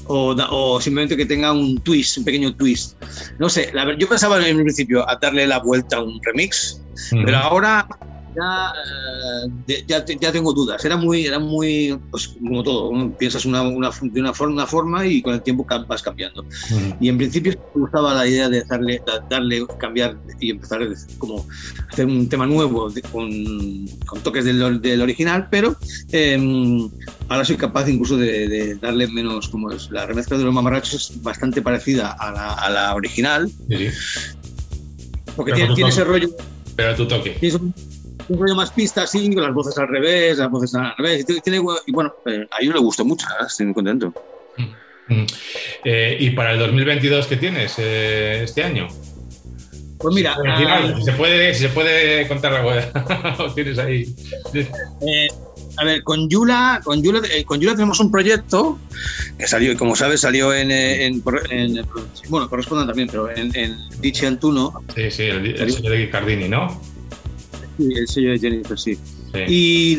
o, 0.07 0.33
o, 0.33 0.79
simplemente 0.79 1.17
que 1.17 1.25
tenga 1.25 1.51
un 1.51 1.77
twist, 1.79 2.19
un 2.19 2.23
pequeño 2.23 2.55
twist. 2.55 2.95
No 3.37 3.49
sé, 3.49 3.71
la, 3.73 3.97
yo 3.97 4.07
pensaba 4.07 4.37
en 4.37 4.59
el 4.59 4.63
principio 4.63 5.09
a 5.09 5.17
darle 5.17 5.45
la 5.45 5.59
vuelta 5.59 5.97
a 5.97 6.03
un 6.03 6.21
remix, 6.23 6.81
pero 7.11 7.35
ahora 7.35 7.85
eh, 8.37 9.83
ya, 9.87 10.05
ya, 10.05 10.31
tengo 10.31 10.53
dudas. 10.53 10.83
Era 10.83 10.97
muy, 10.97 11.25
era 11.25 11.39
muy 11.39 11.97
pues, 12.11 12.27
como 12.27 12.63
todo, 12.63 13.11
piensas 13.17 13.45
una, 13.45 13.61
una, 13.61 13.91
de 14.01 14.19
una 14.19 14.33
forma, 14.33 14.53
una 14.53 14.67
forma 14.67 15.05
y 15.05 15.21
con 15.21 15.33
el 15.33 15.41
tiempo 15.41 15.65
vas 15.87 16.01
cambiando. 16.01 16.45
Y 16.99 17.09
en 17.09 17.17
principio 17.17 17.53
me 17.73 17.81
gustaba 17.81 18.13
la 18.13 18.27
idea 18.27 18.49
de 18.49 18.63
darle, 18.63 19.01
darle 19.29 19.65
cambiar 19.79 20.17
y 20.39 20.51
empezar 20.51 20.81
a 20.81 20.85
como 21.17 21.45
hacer 21.91 22.05
un 22.05 22.27
tema 22.29 22.45
nuevo 22.45 22.91
con, 23.11 23.29
con, 24.05 24.21
toques 24.21 24.45
del, 24.45 24.81
del, 24.81 25.01
original, 25.01 25.47
pero 25.49 25.75
em, 26.11 26.89
ahora 27.29 27.45
soy 27.45 27.57
capaz 27.57 27.87
incluso 27.89 28.17
de, 28.17 28.75
darle 28.75 29.07
menos, 29.07 29.49
como 29.49 29.71
es 29.71 29.89
la 29.91 30.05
remezcla 30.05 30.37
de 30.37 30.43
los 30.43 30.53
mamarrachos 30.53 31.11
es 31.11 31.21
bastante 31.21 31.61
parecida 31.61 32.11
a 32.11 32.31
la, 32.31 32.53
a 32.53 32.69
la 32.69 32.95
original. 32.95 33.49
Porque 35.35 35.51
tiene, 35.53 35.75
tiene, 35.75 35.89
ese 35.89 36.03
rollo. 36.03 36.29
Pero 36.75 36.95
tu 36.95 37.07
toque 37.07 37.37
un 38.29 38.39
rollo 38.39 38.55
más 38.55 38.71
pista 38.71 39.03
así, 39.03 39.33
con 39.33 39.43
las 39.43 39.53
voces 39.53 39.77
al 39.77 39.87
revés, 39.87 40.37
las 40.37 40.49
voces 40.49 40.73
al 40.75 40.93
revés. 40.97 41.25
Y, 41.27 41.41
tiene, 41.41 41.61
y 41.85 41.91
bueno, 41.91 42.13
eh, 42.25 42.47
a 42.51 42.61
mí 42.61 42.67
le 42.67 42.79
gustó 42.79 43.05
mucho, 43.05 43.27
estoy 43.45 43.67
muy 43.67 43.75
contento. 43.75 44.13
Mm, 44.57 45.13
mm. 45.13 45.25
Eh, 45.83 46.17
¿Y 46.19 46.29
para 46.31 46.53
el 46.53 46.59
2022 46.59 47.27
qué 47.27 47.37
tienes 47.37 47.75
eh, 47.77 48.43
este 48.43 48.63
año? 48.63 48.87
Pues 49.97 50.13
mira, 50.13 50.35
si 50.97 51.03
se 51.03 51.11
puede, 51.13 51.53
se 51.53 51.69
puede 51.69 52.27
contar 52.27 52.51
la 52.51 53.47
tienes 53.55 53.79
ahí. 53.79 54.13
a 55.77 55.83
ver, 55.85 56.03
con 56.03 56.29
Yula, 56.29 56.81
con 56.83 57.01
Yula, 57.01 57.21
con 57.45 57.59
Yula 57.59 57.73
tenemos 57.73 57.99
un 58.01 58.11
proyecto 58.11 58.77
que 59.37 59.47
salió, 59.47 59.75
como 59.77 59.95
sabes, 59.95 60.21
salió 60.21 60.53
en, 60.53 60.69
en, 60.69 61.23
bueno, 62.29 62.49
corresponde 62.49 62.85
también, 62.85 63.07
pero 63.09 63.31
en, 63.31 63.55
en 63.55 64.25
Antuno. 64.27 64.83
Sí, 64.93 65.09
sí, 65.09 65.23
el, 65.23 65.55
el 65.59 65.81
de 65.81 66.09
Cardini, 66.09 66.49
¿no? 66.49 66.79
Sí, 67.77 67.89
el 67.93 68.07
sello 68.07 68.31
de 68.31 68.39
Jennifer, 68.39 68.79
sí. 68.79 68.97
Y, 69.47 69.97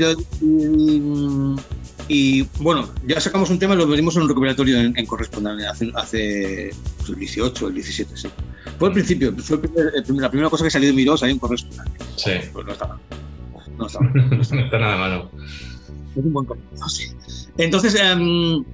y, 2.09 2.43
bueno, 2.61 2.89
ya 3.07 3.21
sacamos 3.21 3.51
un 3.51 3.59
tema 3.59 3.75
y 3.75 3.79
lo 3.79 3.87
venimos 3.87 4.17
en 4.17 4.23
un 4.23 4.29
recuperatorio 4.29 4.81
en, 4.81 4.97
en 4.97 5.07
correspondencia 5.07 5.71
hace, 5.71 5.91
hace 5.95 6.71
pues, 6.99 7.11
el 7.11 7.17
18, 7.17 7.69
el 7.69 7.75
17, 7.75 8.17
sí. 8.17 8.29
Fue 8.79 8.89
al 8.89 8.95
principio, 8.95 9.35
fue 9.37 9.61
la 10.09 10.31
primera 10.31 10.51
cosa 10.51 10.65
que 10.65 10.71
salió 10.71 10.89
de 10.89 10.95
Miró, 10.95 11.17
salió 11.17 11.35
en 11.35 11.39
correspondencia. 11.39 12.07
Sí. 12.17 12.49
Pues 12.53 12.67
no 12.67 12.73
está 12.73 12.87
mal. 12.87 12.99
No 13.77 13.87
está, 13.87 14.01
no 14.01 14.41
está, 14.63 14.79
nada 14.79 14.97
malo. 14.97 15.31
Es 16.17 16.25
un 16.25 16.33
buen 16.33 16.47
comienzo, 16.47 16.89
sí. 16.89 17.13
Entonces, 17.59 17.95
um, 18.17 18.65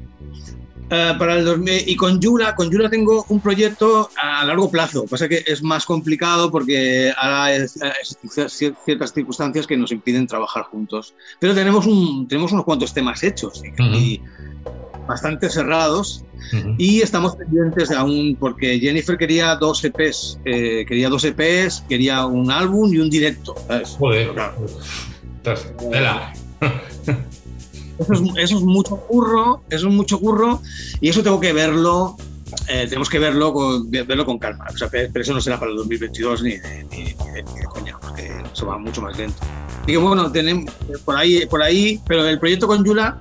eh, 0.95 1.14
para 1.18 1.36
el 1.36 1.47
2000, 1.47 1.88
y 1.88 1.97
con 1.97 2.20
Yula, 2.20 2.55
con 2.55 2.70
Yula 2.70 2.90
tengo 2.90 3.24
un 3.30 3.40
proyecto 3.40 4.11
a 4.22 4.45
largo 4.45 4.70
plazo. 4.70 5.07
Pasa 5.07 5.26
que 5.26 5.43
es 5.47 5.62
más 5.62 5.86
complicado 5.86 6.51
porque 6.51 7.11
hay 7.16 7.66
ciertas 7.66 9.12
circunstancias 9.14 9.66
que 9.66 9.74
nos 9.74 9.90
impiden 9.90 10.26
trabajar 10.26 10.64
juntos. 10.64 11.14
Pero 11.40 11.55
tenemos, 11.55 11.86
un, 11.86 12.28
tenemos 12.28 12.53
unos 12.53 12.66
cuantos 12.66 12.93
temas 12.93 13.22
hechos 13.22 13.62
y, 13.78 14.20
bastante 15.09 15.49
cerrados. 15.49 16.26
Y 16.76 17.01
estamos 17.01 17.36
pendientes 17.36 17.88
de 17.88 17.97
aún, 17.97 18.36
porque 18.38 18.78
Jennifer 18.78 19.16
quería 19.16 19.57
dos 19.57 19.82
EPs, 19.82 20.40
eh, 20.45 20.84
quería 20.86 21.09
dos 21.09 21.24
EPs, 21.24 21.84
quería 21.88 22.26
un 22.26 22.51
álbum 22.51 22.93
y 22.93 22.99
un 22.99 23.09
directo. 23.09 23.55
Joder, 23.97 24.30
Eso 27.99 28.57
es, 28.57 28.62
mucho 28.62 28.97
curro, 28.97 29.62
eso 29.70 29.88
es 29.88 29.95
mucho 29.95 30.18
curro 30.18 30.61
y 31.01 31.09
eso 31.09 31.22
tengo 31.22 31.38
que 31.38 31.53
verlo, 31.53 32.16
eh, 32.68 32.86
tenemos 32.88 33.09
que 33.09 33.18
verlo 33.18 33.53
con, 33.53 33.90
verlo 33.90 34.24
con 34.24 34.38
calma. 34.38 34.66
pero 34.90 35.20
eso 35.20 35.34
no 35.34 35.40
será 35.40 35.59
para 35.59 35.70
el 35.70 35.76
2022 35.78 36.43
ni 36.43 36.57
de, 36.57 36.84
ni, 36.90 37.05
de, 37.05 37.64
coña, 37.70 37.99
porque 38.01 38.30
eso 38.53 38.66
va 38.66 38.78
mucho 38.78 39.03
más 39.03 39.16
lento. 39.16 39.38
Y 39.86 39.93
que 39.93 39.97
bueno, 39.99 40.30
tenemos 40.32 40.72
por 41.05 41.16
ahí, 41.16 41.47
por 41.47 41.62
ahí, 41.62 42.01
pero 42.07 42.26
el 42.26 42.38
proyecto 42.38 42.66
con 42.66 42.84
Yula 42.84 43.20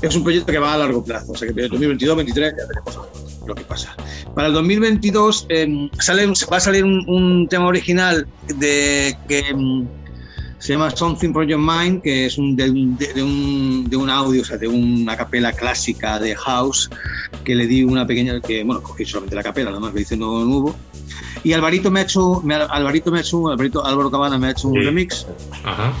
es 0.00 0.14
un 0.14 0.22
proyecto 0.22 0.52
que 0.52 0.58
va 0.58 0.74
a 0.74 0.78
largo 0.78 1.02
plazo, 1.04 1.32
o 1.32 1.36
sea 1.36 1.52
que 1.52 1.60
el 1.60 1.68
2022, 1.70 2.16
2023 2.16 2.54
ya 2.56 2.66
veremos 2.66 3.08
lo 3.46 3.54
que 3.54 3.64
pasa. 3.64 3.94
Para 4.34 4.48
el 4.48 4.54
2022 4.54 5.46
em, 5.48 5.90
sale, 5.98 6.26
va 6.26 6.56
a 6.56 6.60
salir 6.60 6.84
un, 6.84 7.46
tema 7.48 7.66
original 7.66 8.26
de 8.58 9.16
que 9.28 9.38
em, 9.40 9.86
se 10.64 10.72
llama 10.72 10.90
Something 10.90 11.34
for 11.34 11.46
Your 11.46 11.60
Mind, 11.60 12.00
que 12.00 12.24
es 12.24 12.38
un, 12.38 12.56
de, 12.56 12.70
un, 12.70 13.86
de 13.86 13.96
un 13.96 14.08
audio, 14.08 14.40
o 14.40 14.44
sea, 14.46 14.56
de 14.56 14.66
una 14.66 15.14
capela 15.14 15.52
clásica 15.52 16.18
de 16.18 16.34
house, 16.34 16.88
que 17.44 17.54
le 17.54 17.66
di 17.66 17.84
una 17.84 18.06
pequeña, 18.06 18.40
que 18.40 18.64
bueno, 18.64 18.82
cogí 18.82 19.04
solamente 19.04 19.36
la 19.36 19.42
capela, 19.42 19.68
nada 19.68 19.80
más 19.80 19.92
le 19.92 20.00
hice 20.00 20.16
nuevo 20.16 20.42
nuevo. 20.42 20.74
Y 21.42 21.52
Alvarito 21.52 21.90
me 21.90 22.00
ha 22.00 22.04
hecho, 22.04 22.42
Alvarito 22.70 23.10
me 23.10 23.18
ha 23.18 23.20
hecho, 23.20 23.46
Alvarito 23.48 23.84
Álvaro 23.84 24.10
Cabana 24.10 24.38
me 24.38 24.46
ha 24.46 24.50
hecho 24.52 24.68
un 24.68 24.82
remix. 24.82 25.26
Ajá. 25.64 25.92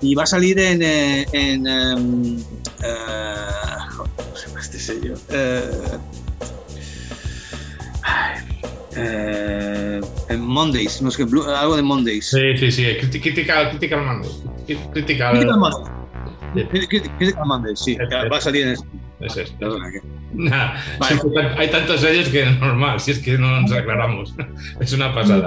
Y, 0.00 0.14
va 0.14 0.22
a 0.22 0.26
salir 0.26 0.58
en, 0.58 0.82
eh, 0.82 1.26
en, 1.32 1.68
um, 1.68 2.36
uh, 2.38 3.96
¿cómo 3.98 4.34
se 4.34 4.46
llama 4.46 4.60
este 4.60 4.78
sello? 4.78 5.12
Uh, 5.28 5.98
eh, 8.96 9.93
en 10.28 10.40
Mondays, 10.40 11.02
no 11.02 11.10
sé, 11.10 11.22
algo 11.22 11.76
de 11.76 11.82
Mondays. 11.82 12.26
Sí, 12.26 12.56
sí, 12.56 12.70
sí, 12.70 12.96
Critical, 13.20 13.70
critical 13.70 14.04
Mondays. 14.04 14.42
Critical, 14.92 15.32
critical 15.32 15.58
Mondays. 15.58 15.90
Critical 16.88 17.46
Mondays, 17.46 17.80
sí, 17.80 17.96
va 18.30 18.36
a 18.36 18.40
salir 18.40 18.66
en 18.66 18.72
eso. 18.72 18.84
Es 19.20 19.36
eso. 19.36 19.54
Nah, 20.36 20.74
hay 21.56 21.70
tantos 21.70 22.00
sellos 22.00 22.28
que 22.28 22.42
es 22.42 22.58
normal, 22.58 22.98
si 22.98 23.12
es 23.12 23.20
que 23.20 23.38
no 23.38 23.60
nos 23.60 23.70
aclaramos. 23.70 24.34
Es 24.80 24.92
una 24.92 25.14
pasada. 25.14 25.46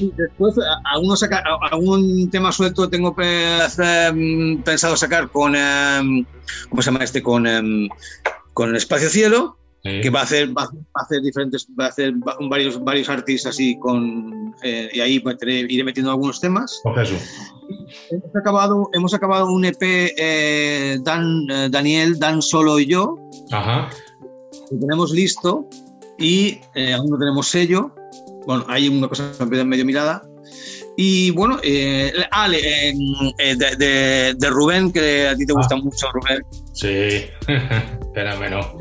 Después, 0.00 0.56
algunos 0.92 1.22
algún 1.70 2.28
tema 2.28 2.50
suelto 2.50 2.88
tengo 2.88 3.14
mm, 3.14 4.62
pensado 4.64 4.96
sacar 4.96 5.28
con, 5.28 5.54
em, 5.54 6.24
¿cómo 6.68 6.82
se 6.82 6.90
llama 6.90 7.04
este? 7.04 7.22
Con, 7.22 7.46
em, 7.46 7.88
con 8.54 8.70
el 8.70 8.76
Espacio 8.76 9.08
Cielo 9.08 9.56
que 9.82 10.10
va 10.10 10.20
a 10.20 10.22
hacer 10.22 10.56
va 10.56 10.62
a 10.62 11.02
hacer 11.02 11.20
diferentes 11.22 11.66
va 11.78 11.86
a 11.86 11.88
hacer 11.88 12.14
varios 12.48 12.82
varios 12.84 13.08
artistas 13.08 13.54
así 13.54 13.76
con 13.80 14.54
eh, 14.62 14.88
y 14.92 15.00
ahí 15.00 15.18
pues, 15.18 15.36
iré 15.42 15.82
metiendo 15.82 16.10
algunos 16.12 16.40
temas. 16.40 16.80
Hemos 18.10 18.36
acabado 18.36 18.88
hemos 18.92 19.12
acabado 19.12 19.46
un 19.46 19.64
EP 19.64 19.82
eh, 19.82 20.98
Dan 21.02 21.46
eh, 21.50 21.68
Daniel 21.70 22.18
Dan 22.18 22.42
solo 22.42 22.78
y 22.78 22.86
yo. 22.86 23.16
Ajá. 23.50 23.90
lo 24.70 24.78
tenemos 24.78 25.10
listo 25.10 25.68
y 26.18 26.60
aún 26.94 27.10
no 27.10 27.18
tenemos 27.18 27.48
sello. 27.48 27.92
Bueno 28.46 28.64
hay 28.68 28.88
una 28.88 29.08
cosa 29.08 29.32
medio 29.46 29.84
mirada. 29.84 30.22
Y 30.94 31.30
bueno, 31.30 31.58
Ale, 32.32 32.92
de, 33.38 34.34
de, 34.38 34.50
Rubén, 34.50 34.92
que 34.92 35.26
a 35.26 35.34
ti 35.34 35.46
te 35.46 35.54
gusta 35.54 35.74
ah. 35.74 35.78
mucho, 35.78 36.06
Rubén. 36.12 36.44
Sí, 36.74 37.24
fenómeno 38.14 38.78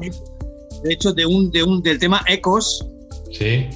de 0.84 0.93
hecho, 0.93 1.13
de 1.13 1.25
un, 1.25 1.51
de 1.51 1.63
un, 1.63 1.82
del 1.82 1.99
tema 1.99 2.23
Ecos. 2.27 2.86
Sí. 3.32 3.67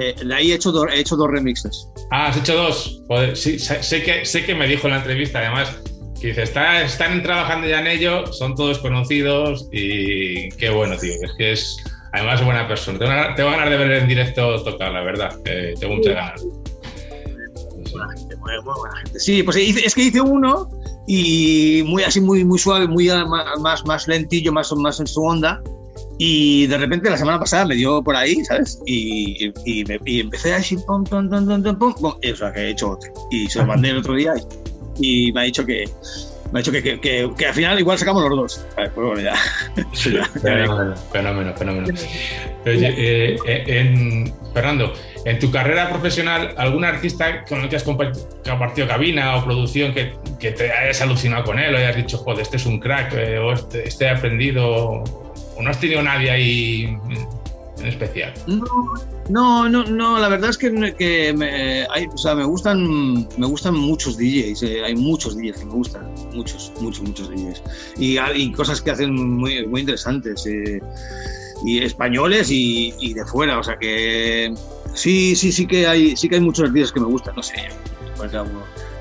Eh, 0.00 0.14
he 0.40 0.54
hecho, 0.54 0.72
dos, 0.72 0.86
he 0.92 1.00
hecho 1.00 1.16
dos 1.16 1.30
remixes. 1.30 1.88
Ah, 2.10 2.28
has 2.28 2.36
hecho 2.36 2.54
dos. 2.54 3.02
sí, 3.34 3.58
sé, 3.58 4.02
que, 4.02 4.24
sé 4.24 4.44
que 4.44 4.54
me 4.54 4.66
dijo 4.66 4.86
en 4.86 4.94
la 4.94 4.98
entrevista, 4.98 5.38
además, 5.40 5.76
que 6.20 6.28
dice, 6.28 6.42
están 6.42 7.22
trabajando 7.22 7.68
ya 7.68 7.80
en 7.80 7.86
ello, 7.86 8.32
son 8.32 8.54
todos 8.54 8.78
conocidos 8.78 9.68
y 9.72 10.48
qué 10.50 10.70
bueno, 10.70 10.96
tío. 10.96 11.12
Es 11.22 11.32
que 11.36 11.52
es, 11.52 11.76
además, 12.12 12.44
buena 12.44 12.66
persona. 12.66 12.98
Tengo, 13.36 13.50
ganas 13.50 13.70
de 13.70 13.76
ver 13.76 13.90
en 13.92 14.08
directo 14.08 14.62
tocar, 14.62 14.92
la 14.92 15.02
verdad. 15.02 15.36
tengo 15.78 15.96
muchas 15.96 16.14
ganas. 16.14 16.42
Buena 17.92 18.12
gente, 18.16 18.36
muy, 18.36 18.52
buena 18.62 18.96
gente. 19.04 19.20
Sí, 19.20 19.42
pues 19.42 19.56
es 19.56 19.94
que 19.94 20.02
hice 20.02 20.20
uno 20.20 20.68
y 21.06 21.82
muy 21.86 22.02
así, 22.02 22.20
muy, 22.20 22.44
muy 22.44 22.58
suave, 22.58 22.88
muy 22.88 23.08
más, 23.60 23.84
más 23.84 24.08
lentillo, 24.08 24.52
más, 24.52 24.72
más 24.72 24.98
en 25.00 25.06
su 25.06 25.22
onda. 25.22 25.62
Y 26.18 26.66
de 26.66 26.78
repente 26.78 27.10
la 27.10 27.18
semana 27.18 27.38
pasada 27.38 27.66
me 27.66 27.74
dio 27.74 28.02
por 28.02 28.16
ahí, 28.16 28.42
¿sabes? 28.44 28.80
Y, 28.86 29.52
y, 29.64 29.84
me, 29.84 29.98
y 30.04 30.20
empecé 30.20 30.54
a 30.54 30.56
decir, 30.56 30.78
pum, 30.86 31.04
pum, 31.04 31.28
pum, 31.28 31.46
pum, 31.46 31.78
pum, 31.78 31.94
pum, 31.94 32.14
y, 32.22 32.30
o 32.30 32.36
sea, 32.36 32.52
que 32.52 32.60
he 32.60 32.70
hecho 32.70 32.90
otro. 32.90 33.12
Y 33.30 33.48
se 33.48 33.58
lo 33.58 33.66
mandé 33.66 33.90
el 33.90 33.98
otro 33.98 34.14
día 34.14 34.32
y, 34.98 35.30
me 35.32 35.40
ha 35.40 35.44
dicho 35.44 35.66
que, 35.66 35.86
me 36.52 36.58
ha 36.58 36.62
dicho 36.62 36.72
que, 36.72 36.82
que, 36.82 37.30
que, 37.36 37.46
al 37.46 37.54
final 37.54 37.78
igual 37.78 37.98
sacamos 37.98 38.22
los 38.22 38.38
dos. 38.38 38.66
A 38.78 38.82
ver, 38.82 38.92
pues 38.92 39.06
bueno, 39.06 39.20
ya. 39.20 39.36
fenómeno, 40.42 40.96
fenómeno, 41.12 41.54
fenómeno. 41.54 41.94
Oye, 42.64 42.94
eh, 42.96 43.36
eh, 43.46 43.64
en, 43.66 44.32
Fernando, 44.54 44.94
en 45.26 45.38
tu 45.38 45.50
carrera 45.50 45.90
profesional, 45.90 46.54
¿algún 46.56 46.86
artista 46.86 47.44
con 47.44 47.60
el 47.60 47.68
que 47.68 47.76
has 47.76 47.84
compartido 47.84 48.88
cabina 48.88 49.36
o 49.36 49.44
producción 49.44 49.92
que, 49.92 50.14
que 50.40 50.52
te 50.52 50.72
hayas 50.72 51.02
alucinado 51.02 51.44
con 51.44 51.58
él 51.58 51.74
o 51.74 51.78
hayas 51.78 51.96
dicho, 51.96 52.16
joder, 52.16 52.40
este 52.40 52.56
es 52.56 52.64
un 52.64 52.80
crack 52.80 53.12
eh, 53.12 53.38
o 53.38 53.52
este, 53.52 53.86
este 53.86 54.06
he 54.06 54.08
aprendido 54.08 55.04
¿O 55.56 55.62
no 55.62 55.70
has 55.70 55.80
tenido 55.80 56.02
nadie 56.02 56.30
ahí 56.30 56.98
en 57.78 57.86
especial? 57.86 58.32
No, 59.28 59.68
no, 59.68 59.84
no, 59.84 60.18
la 60.18 60.28
verdad 60.28 60.50
es 60.50 60.58
que, 60.58 60.70
me, 60.70 61.86
o 62.12 62.18
sea, 62.18 62.34
me 62.34 62.44
gustan, 62.44 63.26
me 63.36 63.46
gustan 63.46 63.74
muchos 63.74 64.16
DJs, 64.16 64.62
eh, 64.62 64.84
hay 64.84 64.94
muchos 64.94 65.36
DJs 65.36 65.58
que 65.58 65.64
me 65.64 65.72
gustan, 65.72 66.14
muchos, 66.34 66.72
muchos, 66.80 67.02
muchos 67.02 67.28
DJs. 67.30 67.62
Y 67.98 68.18
hay 68.18 68.52
cosas 68.52 68.80
que 68.80 68.90
hacen 68.90 69.14
muy, 69.14 69.66
muy 69.66 69.80
interesantes, 69.80 70.46
eh, 70.46 70.80
y 71.64 71.78
españoles 71.78 72.48
y, 72.50 73.14
de 73.14 73.24
fuera, 73.24 73.58
o 73.58 73.62
sea 73.62 73.78
que 73.78 74.52
sí, 74.94 75.34
sí, 75.34 75.50
sí 75.52 75.66
que 75.66 75.86
hay, 75.86 76.16
sí 76.16 76.28
que 76.28 76.36
hay 76.36 76.40
muchos 76.42 76.72
DJs 76.72 76.92
que 76.92 77.00
me 77.00 77.06
gustan, 77.06 77.34
no 77.34 77.42
sé, 77.42 77.54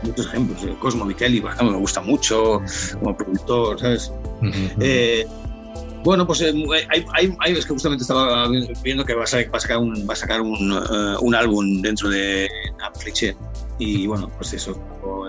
muchos 0.04 0.28
ejemplos, 0.28 0.64
eh, 0.64 0.76
Cosmo 0.80 1.06
Micheli, 1.06 1.42
por 1.42 1.52
ejemplo, 1.52 1.74
me 1.74 1.80
gusta 1.80 2.02
mucho 2.02 2.62
como 3.00 3.16
productor, 3.16 3.80
¿sabes? 3.80 4.12
Bueno, 6.06 6.28
pues 6.28 6.40
eh, 6.42 6.54
hay, 6.92 7.04
hay, 7.14 7.36
hay, 7.40 7.54
es 7.54 7.66
que 7.66 7.74
justamente 7.74 8.04
estaba 8.04 8.48
viendo 8.84 9.04
que 9.04 9.16
va 9.16 9.24
a, 9.24 9.28
sacar 9.28 9.80
un, 9.80 10.08
va 10.08 10.14
a 10.14 10.16
sacar 10.16 10.40
un, 10.40 10.72
uh, 10.72 11.20
un 11.20 11.34
álbum 11.34 11.82
dentro 11.82 12.10
de 12.10 12.48
Ampliché 12.80 13.36
y 13.80 14.06
bueno, 14.06 14.30
pues 14.38 14.54
eso, 14.54 14.80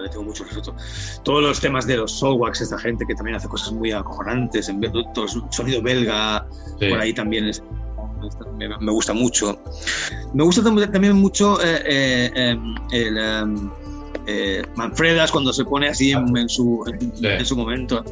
le 0.03 0.09
tengo 0.11 0.25
mucho 0.25 0.45
respeto. 0.45 0.77
Todos 1.25 1.43
los 1.43 1.61
temas 1.61 1.87
de 1.87 1.97
los 1.97 2.13
Soulwax, 2.13 2.61
esta 2.61 2.79
gente 2.79 3.07
que 3.07 3.15
también 3.15 3.37
hace 3.37 3.49
cosas 3.49 3.73
muy 3.73 3.91
acojonantes, 3.91 4.69
en 4.69 4.83
todo 5.15 5.27
sonido 5.51 5.81
belga, 5.81 6.47
por 6.79 7.01
ahí 7.01 7.15
también 7.15 7.47
es, 7.47 7.63
me, 8.59 8.69
me, 8.69 8.93
gusta 8.93 9.15
mucho. 9.15 9.59
Me 10.35 10.45
gusta 10.45 10.63
también 10.63 11.17
mucho 11.17 11.59
eh, 11.63 11.83
eh, 11.87 12.31
em, 12.35 12.75
el... 12.93 13.17
Um, 13.17 13.71
eh, 14.27 14.63
Manfredas 14.75 15.31
cuando 15.31 15.53
se 15.53 15.65
pone 15.65 15.89
así 15.89 16.13
en, 16.13 16.49
su, 16.49 16.85
en, 17.23 17.47
su 17.47 17.57
momento. 17.57 18.05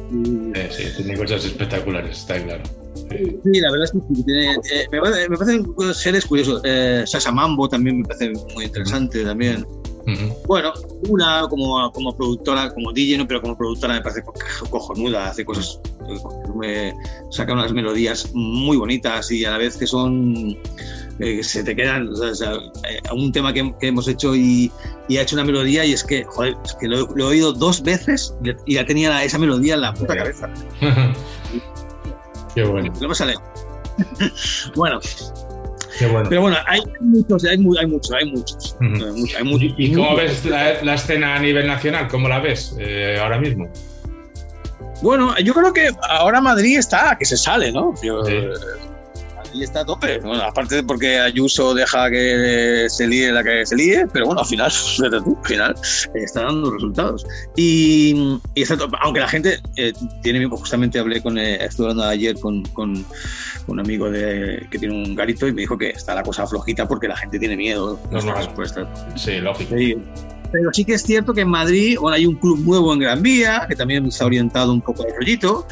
Sí, 0.71 0.83
tiene 0.97 1.17
cosas 1.17 1.45
espectaculares, 1.45 2.17
está 2.19 2.41
claro. 2.43 2.63
Sí, 3.09 3.59
la 3.59 3.71
verdad 3.71 3.85
es 3.85 3.91
que 3.91 4.23
tiene, 4.23 4.53
eh, 4.53 4.87
me, 4.91 5.01
parece, 5.01 5.29
me 5.29 5.37
parecen 5.37 5.65
seres 5.93 6.25
curiosos. 6.25 6.61
Eh, 6.63 7.03
Sasha 7.05 7.31
Mambo 7.31 7.67
también 7.67 7.99
me 7.99 8.05
parece 8.05 8.33
muy 8.53 8.65
interesante 8.65 9.23
también. 9.23 9.65
Bueno, 10.47 10.71
una 11.09 11.47
como, 11.49 11.91
como 11.91 12.15
productora, 12.15 12.71
como 12.71 12.93
DJ, 12.93 13.17
¿no? 13.17 13.27
pero 13.27 13.41
como 13.41 13.57
productora 13.57 13.95
me 13.95 14.01
parece 14.01 14.23
cojonuda, 14.69 15.29
hace 15.29 15.43
cosas, 15.43 15.79
me 16.55 16.93
saca 17.31 17.53
unas 17.53 17.73
melodías 17.73 18.29
muy 18.33 18.77
bonitas 18.77 19.31
y 19.31 19.45
a 19.45 19.51
la 19.51 19.57
vez 19.57 19.77
que 19.77 19.87
son 19.87 20.55
eh, 21.19 21.41
se 21.43 21.63
te 21.63 21.75
quedan, 21.75 22.09
o 22.09 22.35
sea, 22.35 22.53
eh, 22.53 22.99
un 23.13 23.31
tema 23.31 23.53
que, 23.53 23.73
hemos 23.81 24.07
hecho 24.07 24.35
y, 24.35 24.69
y, 25.07 25.17
ha 25.17 25.21
hecho 25.21 25.37
una 25.37 25.45
melodía 25.45 25.85
y 25.85 25.93
es 25.93 26.03
que, 26.03 26.25
joder, 26.25 26.55
es 26.65 26.73
que 26.73 26.89
lo, 26.89 27.07
he 27.17 27.23
oído 27.23 27.53
dos 27.53 27.81
veces 27.81 28.35
y 28.65 28.73
ya 28.73 28.85
tenía 28.85 29.23
esa 29.23 29.39
melodía 29.39 29.75
en 29.75 29.81
la 29.81 29.93
puta 29.93 30.15
cabeza. 30.15 30.49
Qué 32.55 32.63
bueno. 32.63 32.91
No 33.01 33.07
me 33.07 33.15
sale. 33.15 33.35
bueno. 34.75 34.99
Qué 35.97 36.07
bueno. 36.07 36.27
Pero 36.27 36.41
bueno, 36.41 36.57
hay 36.67 36.81
muchos, 36.99 37.45
hay, 37.45 37.51
hay 37.51 37.57
muchos, 37.57 38.11
hay 38.11 38.25
muchos. 38.25 38.77
hay 39.37 39.43
muchos 39.43 39.73
¿Y 39.77 39.93
cómo 39.93 40.17
ves 40.17 40.43
la, 40.43 40.83
la, 40.83 40.95
escena 40.95 41.35
a 41.35 41.39
nivel 41.39 41.65
nacional? 41.65 42.09
¿Cómo 42.09 42.27
la 42.27 42.39
ves 42.39 42.75
eh, 42.77 43.17
ahora 43.21 43.39
mismo? 43.39 43.69
Bueno, 45.01 45.33
yo 45.39 45.53
creo 45.53 45.71
que 45.71 45.89
ahora 46.09 46.41
Madrid 46.41 46.77
está, 46.77 47.15
que 47.17 47.23
se 47.23 47.37
sale, 47.37 47.71
¿no? 47.71 47.93
Yo, 48.03 48.25
sí 48.25 48.33
y 49.55 49.63
está 49.63 49.81
a 49.81 49.85
tope. 49.85 50.19
Bueno, 50.19 50.43
aparte 50.43 50.83
porque 50.83 51.19
Ayuso 51.19 51.73
deja 51.73 52.09
que 52.09 52.87
se 52.89 53.07
líe 53.07 53.31
la 53.31 53.43
que 53.43 53.65
se 53.65 53.75
líe, 53.75 54.05
pero 54.11 54.27
bueno, 54.27 54.41
al 54.41 54.47
final, 54.47 54.71
al 55.13 55.45
final 55.45 55.75
eh, 56.13 56.23
está 56.23 56.43
dando 56.43 56.71
resultados. 56.71 57.25
Y, 57.55 58.39
y 58.53 58.61
está 58.61 58.77
aunque 59.01 59.19
la 59.19 59.27
gente 59.27 59.59
eh, 59.77 59.93
tiene, 60.21 60.45
justamente 60.45 60.99
hablé 60.99 61.21
con, 61.21 61.37
eh, 61.37 61.63
estuve 61.63 61.87
hablando 61.87 62.05
ayer 62.05 62.39
con, 62.39 62.63
con, 62.69 63.05
un 63.67 63.79
amigo 63.79 64.11
de, 64.11 64.67
que 64.69 64.77
tiene 64.77 64.93
un 64.93 65.15
garito 65.15 65.47
y 65.47 65.53
me 65.53 65.61
dijo 65.61 65.75
que 65.77 65.89
está 65.89 66.13
la 66.13 66.21
cosa 66.21 66.45
flojita 66.45 66.87
porque 66.87 67.07
la 67.07 67.17
gente 67.17 67.39
tiene 67.39 67.57
miedo. 67.57 67.99
No, 68.11 68.21
no, 68.21 68.35
sí, 69.15 69.39
lógico. 69.39 69.75
Pero 70.55 70.71
sí 70.71 70.85
que 70.85 70.93
es 70.93 71.03
cierto 71.03 71.33
que 71.33 71.41
en 71.41 71.49
Madrid 71.49 71.97
bueno, 71.99 72.15
hay 72.15 72.25
un 72.25 72.35
club 72.35 72.59
nuevo 72.59 72.93
en 72.93 72.99
Gran 72.99 73.21
Vía, 73.21 73.65
que 73.67 73.75
también 73.75 74.09
se 74.09 74.23
ha 74.23 74.27
orientado 74.27 74.71
un 74.71 74.79
poco 74.79 75.03
al 75.03 75.09
rollito. 75.13 75.67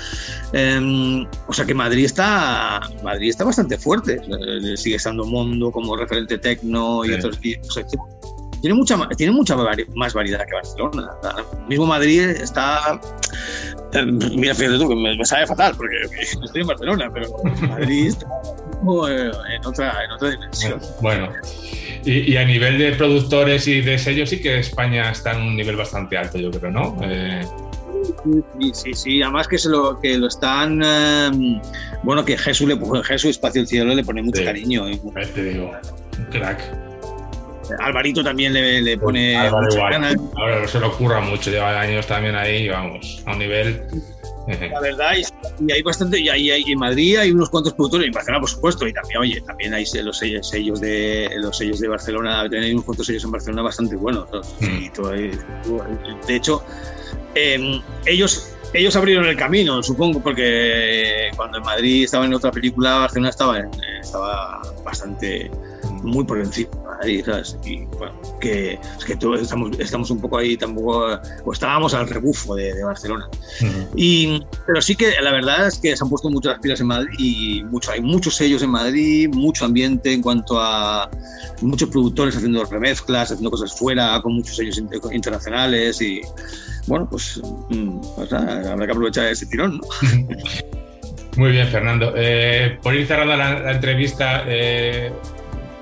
Em, 0.52 1.26
o 1.48 1.54
sea 1.54 1.64
que 1.64 1.74
Madrid 1.74 2.04
está, 2.04 2.82
Madrid 3.02 3.30
está 3.30 3.46
bastante 3.46 3.78
fuerte. 3.78 4.20
Eh, 4.22 4.76
sigue 4.76 4.98
estando 4.98 5.24
Mondo 5.24 5.72
como 5.72 5.96
referente 5.96 6.38
tecno 6.38 7.06
y 7.06 7.14
otros. 7.14 7.40
tiene 7.40 8.76
mucha, 8.76 9.08
tiene 9.16 9.32
mucha 9.32 9.56
más 9.96 10.14
variedad 10.14 10.46
que 10.46 10.54
Barcelona. 10.54 11.12
El 11.38 11.68
mismo 11.70 11.86
Madrid 11.86 12.20
está. 12.20 13.00
Em, 13.94 14.18
mira, 14.36 14.54
fíjate 14.54 14.80
tú, 14.80 14.90
que 14.90 14.96
me, 14.96 15.24
sabe 15.24 15.48
fatal 15.48 15.76
porque 15.78 15.96
estoy 16.44 16.62
en 16.62 16.68
Barcelona, 16.68 17.10
pero 17.14 17.30
Madrid 17.70 18.08
está 18.08 18.28
eh, 19.08 19.32
en 19.56 19.66
otra, 19.66 20.04
en 20.04 20.12
otra 20.12 20.30
dimensión. 20.30 20.82
Bueno. 21.02 21.32
Y, 22.06 22.36
a 22.36 22.44
nivel 22.44 22.78
de 22.78 22.92
productores 22.94 23.68
y 23.68 23.82
de 23.82 23.98
sellos, 23.98 24.30
sí 24.30 24.42
que 24.42 24.60
España 24.60 25.10
está 25.12 25.32
en 25.34 25.42
un 25.42 25.56
nivel 25.56 25.78
bastante 25.78 26.18
alto, 26.18 26.38
yo 26.38 26.52
creo, 26.52 26.72
¿no? 26.72 26.98
Eh... 27.02 27.46
Sí, 28.60 28.72
sí, 28.74 28.94
sí, 28.94 29.22
además 29.22 29.48
que, 29.48 29.58
se 29.58 29.70
lo, 29.70 30.00
que 30.00 30.18
lo 30.18 30.28
están. 30.28 30.82
Em, 30.84 31.62
bueno, 32.04 32.26
que 32.26 32.38
Jesús, 32.38 32.68
le, 32.68 32.78
Jesús 33.04 33.32
Espacio 33.32 33.62
del 33.62 33.68
Cielo 33.68 33.96
le 33.96 34.04
pone 34.04 34.22
mucho 34.22 34.44
cariño. 34.44 34.88
¿eh? 34.88 35.00
Te 35.34 35.44
digo, 35.44 35.72
un 36.18 36.26
crack. 36.26 36.60
Alvarito 37.80 38.24
también 38.24 38.54
le, 38.54 38.82
le 38.82 38.98
pone. 38.98 39.38
Ahora 39.38 40.68
se 40.68 40.80
lo 40.80 40.88
ocurra 40.88 41.22
mucho, 41.22 41.50
lleva 41.50 41.80
años 41.80 42.06
también 42.08 42.36
ahí, 42.36 42.68
vamos, 42.68 43.24
a 43.26 43.32
un 43.32 43.40
nivel. 43.40 43.82
La 44.48 44.82
verdad, 44.82 45.14
y, 45.60 45.72
hay 45.72 45.82
bastante, 45.82 46.20
y, 46.20 46.30
hay, 46.30 46.50
en 46.50 46.80
Madrid 46.80 47.18
hay 47.18 47.32
unos 47.32 47.50
cuantos 47.50 47.74
productores, 47.74 48.08
en 48.08 48.14
Barcelona 48.14 48.42
por 48.42 48.50
supuesto, 48.50 48.88
y 48.88 48.94
también, 48.94 49.20
oye, 49.20 49.42
también 49.42 49.74
hay 49.74 49.86
los 50.04 50.18
sellos, 50.18 50.52
de 50.82 51.30
los 51.38 51.58
sellos 51.58 51.80
de 51.80 51.88
Barcelona, 51.88 52.44
también 52.44 52.64
hay 52.64 52.72
unos 52.74 52.86
cuantos 52.86 53.08
sellos 53.08 53.24
en 53.24 53.32
Barcelona 53.32 53.62
bastante 53.62 53.96
buenos. 53.96 54.28
Mm. 54.60 56.28
de 56.28 56.36
hecho, 56.36 56.64
em, 57.36 57.82
ellos 58.06 58.54
ellos 58.74 58.96
abrieron 58.96 59.26
el 59.26 59.38
camino, 59.38 59.84
supongo, 59.84 60.20
porque 60.20 61.30
cuando 61.36 61.60
en 61.60 61.64
Madrid 61.64 62.06
estaba 62.06 62.26
en 62.26 62.34
otra 62.34 62.52
película, 62.52 62.98
Barcelona 62.98 63.30
estaba, 63.30 63.60
estaba 64.02 64.62
bastante 64.84 65.52
muy 66.04 66.24
por 66.26 66.40
encima 66.40 66.70
ahí, 67.02 67.24
¿sabes? 67.24 67.58
Y 67.66 67.86
bueno, 67.98 68.14
que 68.40 68.74
es 68.74 69.06
que 69.06 69.16
todos 69.16 69.42
estamos, 69.42 69.78
estamos 69.80 70.10
un 70.12 70.22
poco 70.22 70.38
ahí, 70.38 70.58
tampoco, 70.58 71.20
o 71.46 71.54
estábamos 71.54 71.94
al 71.94 72.08
rebufo 72.08 72.56
de, 72.56 72.84
Barcelona. 72.84 73.28
y, 73.96 74.42
pero 74.66 74.82
sí 74.82 74.96
que 74.96 75.14
la 75.22 75.32
verdad 75.32 75.68
es 75.68 75.80
que 75.80 75.96
se 75.96 76.04
han 76.04 76.10
puesto 76.10 76.30
muchas 76.30 76.60
pilas 76.60 76.80
en 76.82 76.88
Madrid 76.88 77.14
y 77.18 77.64
mucho, 77.64 77.92
hay 77.92 78.02
muchos 78.02 78.36
sellos 78.36 78.62
en 78.62 78.70
Madrid, 78.70 79.30
mucho 79.34 79.66
ambiente 79.66 80.14
en 80.14 80.22
cuanto 80.22 80.60
a 80.60 81.10
muchos 81.62 81.90
productores 81.90 82.36
haciendo 82.36 82.64
remezclas, 82.66 83.32
haciendo 83.32 83.52
cosas 83.52 83.74
fuera, 83.78 84.22
con 84.22 84.34
muchos 84.34 84.56
sellos 84.56 84.82
internacionales 85.12 86.02
y 86.02 86.22
bueno, 86.88 87.08
pues, 87.10 87.42
mm, 87.70 88.00
habrá 88.18 88.86
que 88.86 88.92
aprovechar 88.92 89.28
ese 89.28 89.46
tirón, 89.46 89.78
¿no? 89.78 89.88
Muy 91.36 91.52
bien, 91.52 91.68
Fernando. 91.68 92.14
Eh, 92.16 92.78
por 92.84 92.94
ir 92.94 93.08
cerrando 93.08 93.36
la, 93.36 93.72
entrevista, 93.72 94.44
eh, 94.48 95.12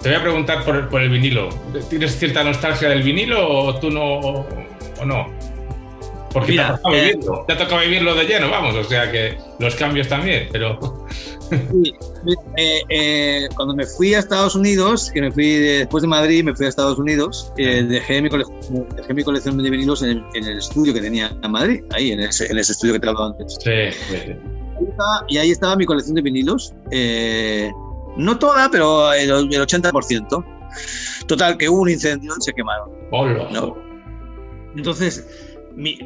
te 0.01 0.09
voy 0.09 0.17
a 0.17 0.21
preguntar 0.21 0.65
por, 0.65 0.89
por, 0.89 1.01
el 1.01 1.09
vinilo. 1.09 1.49
¿Tienes 1.89 2.17
cierta 2.17 2.43
nostalgia 2.43 2.89
del 2.89 3.03
vinilo 3.03 3.47
o 3.47 3.79
tú 3.79 3.89
no 3.89 4.19
o, 4.19 5.05
no? 5.05 5.27
Porque 6.33 6.53
te, 6.53 6.61
ha 6.61 6.75
tocado 6.75 6.95
eh, 6.95 7.01
vivirlo, 7.01 7.45
te 7.45 7.53
ha 7.53 7.57
tocado 7.57 7.81
vivirlo 7.81 8.15
de 8.15 8.23
lleno, 8.23 8.49
vamos, 8.49 8.75
o 8.75 8.83
sea 8.85 9.11
que 9.11 9.37
los 9.59 9.75
cambios 9.75 10.07
también, 10.07 10.47
pero... 10.51 10.79
Sí. 11.51 11.93
eh, 12.55 12.81
eh, 12.87 13.49
cuando 13.57 13.75
me 13.75 13.85
fui 13.85 14.13
a 14.13 14.19
Estados 14.19 14.55
Unidos, 14.55 15.11
que 15.13 15.19
me 15.19 15.31
fui 15.31 15.55
después 15.55 16.01
de 16.01 16.07
Madrid, 16.07 16.45
me 16.45 16.55
fui 16.55 16.65
a 16.65 16.69
Estados 16.69 16.97
Unidos, 16.97 17.51
eh, 17.57 17.83
dejé, 17.83 18.21
mi 18.21 18.29
colección, 18.29 18.87
dejé 18.95 19.13
mi 19.13 19.21
colección 19.21 19.61
de 19.61 19.69
vinilos 19.69 20.01
en 20.01 20.23
el, 20.33 20.57
estudio 20.57 20.93
que 20.93 21.01
tenía 21.01 21.35
en 21.43 21.51
Madrid, 21.51 21.83
ahí, 21.91 22.13
en 22.13 22.21
ese, 22.21 22.49
en 22.49 22.57
ese 22.57 22.71
estudio 22.71 22.93
que 22.93 23.01
te 23.01 23.09
hablaba 23.09 23.27
antes. 23.27 23.57
Sí, 23.61 23.91
sí, 23.91 24.33
y 25.27 25.37
ahí 25.37 25.51
estaba 25.51 25.75
mi 25.75 25.85
colección 25.85 26.15
de 26.15 26.21
vinilos. 26.21 26.73
No 28.17 28.37
toda, 28.37 28.69
pero 28.69 29.13
el, 29.13 29.29
80%. 29.29 30.45
Total, 31.27 31.57
que 31.57 31.69
hubo 31.69 31.81
un 31.81 31.89
incendio 31.89 32.33
y 32.37 32.41
se 32.41 32.53
quemaron. 32.53 32.89
¿no? 33.51 33.77
Entonces, 34.75 35.27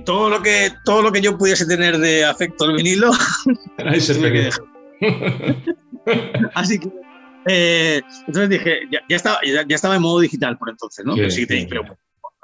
todo, 0.06 0.30
lo 0.30 0.42
que, 0.42 0.72
todo 0.84 1.02
lo 1.02 1.12
que 1.12 1.22
yo 1.22 1.38
pudiese 1.38 1.66
tener 1.66 1.98
de 1.98 2.26
afecto 2.26 2.66
al 2.66 2.76
vinilo, 2.76 3.12
que 3.78 4.50
Así 6.54 6.80
que, 6.80 6.90
eh, 7.48 8.02
entonces 8.28 8.50
dije, 8.50 8.80
ya, 8.92 9.02
estaba, 9.10 9.40
ya, 9.44 9.76
estaba 9.76 9.96
en 9.96 10.02
modo 10.02 10.20
digital 10.20 10.58
por 10.58 10.70
entonces, 10.70 11.06
¿no? 11.06 11.16
pero 11.16 11.30
sí, 11.30 11.46
te, 11.46 11.66
pero, 11.68 11.84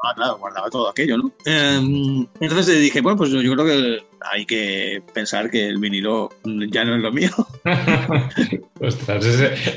ah, 0.04 0.14
claro, 0.16 0.38
guardaba 0.38 0.70
todo 0.70 0.89
aquello, 0.89 1.18
¿no? 1.18 1.32
Em, 1.45 2.28
entonces 2.39 2.80
dije, 2.80 3.02
bueno, 3.02 3.18
pues 3.18 3.32
yo 3.32 3.39
creo 3.39 3.66
que 3.66 4.04
hay 4.32 4.45
que 4.45 5.02
pensar 5.14 5.49
que 5.49 5.68
el 5.68 5.78
vinilo 5.78 6.30
ya 6.43 6.86
no 6.86 6.95
es 6.95 7.02
lo 7.02 7.12
mío. 7.12 7.30
Ostras, 8.82 9.26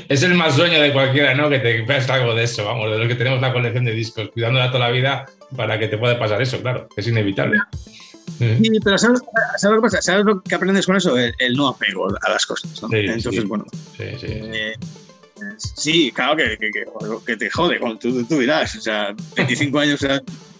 es, 0.09 0.23
el 0.23 0.35
más 0.35 0.55
sueño 0.55 0.81
de 0.81 0.93
cualquiera, 0.93 1.35
¿no? 1.35 1.49
Que 1.49 1.59
te 1.59 1.81
veas 1.83 2.09
algo 2.09 2.33
de 2.33 2.43
eso, 2.43 2.65
vamos, 2.65 2.91
de 2.91 2.99
los 2.99 3.07
que 3.07 3.15
tenemos 3.15 3.41
la 3.41 3.53
colección 3.53 3.85
de 3.85 3.93
discos, 3.93 4.29
cuidándola 4.33 4.71
toda 4.71 4.87
la 4.87 4.91
vida 4.91 5.25
para 5.55 5.79
que 5.79 5.87
te 5.87 5.97
pueda 5.97 6.17
pasar 6.19 6.41
eso, 6.41 6.61
claro, 6.61 6.87
es 6.95 7.07
inevitable. 7.07 7.59
Sí, 8.39 8.79
pero 8.83 8.97
¿sabes, 8.97 9.21
lo 9.63 9.75
que 9.75 9.81
pasa? 9.81 10.01
¿Sabes 10.01 10.25
lo 10.25 10.41
que 10.41 10.55
aprendes 10.55 10.85
con 10.85 10.95
eso? 10.95 11.15
El, 11.17 11.55
no 11.55 11.69
apego 11.69 12.07
a 12.21 12.29
las 12.29 12.45
cosas. 12.45 12.81
¿no? 12.81 12.89
Entonces, 12.91 13.45
bueno. 13.47 13.65
Sí, 13.95 14.03
sí. 14.19 14.27
Eh, 14.29 14.73
sí, 15.57 16.11
claro 16.11 16.37
que, 16.37 16.57
que, 17.25 17.37
te 17.37 17.49
jode, 17.49 17.79
tú, 17.99 18.25
tú 18.25 18.39
dirás. 18.39 18.75
O 18.75 18.81
sea, 18.81 19.15
25 19.35 19.79
años 19.79 20.05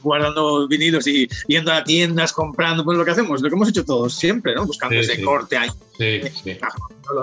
guardando 0.06 0.68
vinilos 0.68 1.08
y 1.08 1.28
yendo 1.48 1.74
a 1.74 1.84
tiendas 1.84 2.32
comprando, 2.32 2.86
pues 2.86 2.98
lo 2.98 3.04
que 3.04 3.12
hacemos, 3.12 3.42
lo 3.42 3.50
que 3.50 3.56
hemos 3.56 3.70
hecho 3.70 3.84
todos 3.84 4.14
siempre, 4.14 4.54
¿no? 4.54 4.66
Buscando 4.66 4.96
ese 4.96 5.22
corte 5.22 5.58
ahí. 5.58 5.70
Sí, 5.98 6.22
sí. 6.44 6.58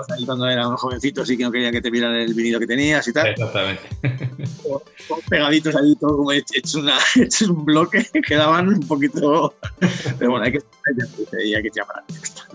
Ahí 0.09 0.25
cuando 0.25 0.47
era 0.47 0.67
un 0.67 0.75
jovencito 0.75 1.21
así 1.21 1.37
que 1.37 1.43
no 1.43 1.51
quería 1.51 1.71
que 1.71 1.81
te 1.81 1.89
vieran 1.89 2.13
el 2.15 2.33
vinilo 2.33 2.59
que 2.59 2.67
tenías 2.67 3.07
y 3.07 3.13
tal. 3.13 3.27
Exactamente. 3.27 3.83
pegaditos 5.29 5.75
ahí, 5.75 5.95
todo 5.95 6.17
como 6.17 6.31
hecho, 6.33 6.79
una, 6.79 6.97
hecho 7.15 7.45
un 7.51 7.63
bloque, 7.65 8.05
quedaban 8.27 8.67
un 8.67 8.81
poquito. 8.81 9.55
Pero 10.19 10.31
bueno, 10.31 10.45
hay 10.45 10.51
que, 10.51 10.59
hay 11.55 11.63
que 11.63 11.71
llamar. 11.73 12.03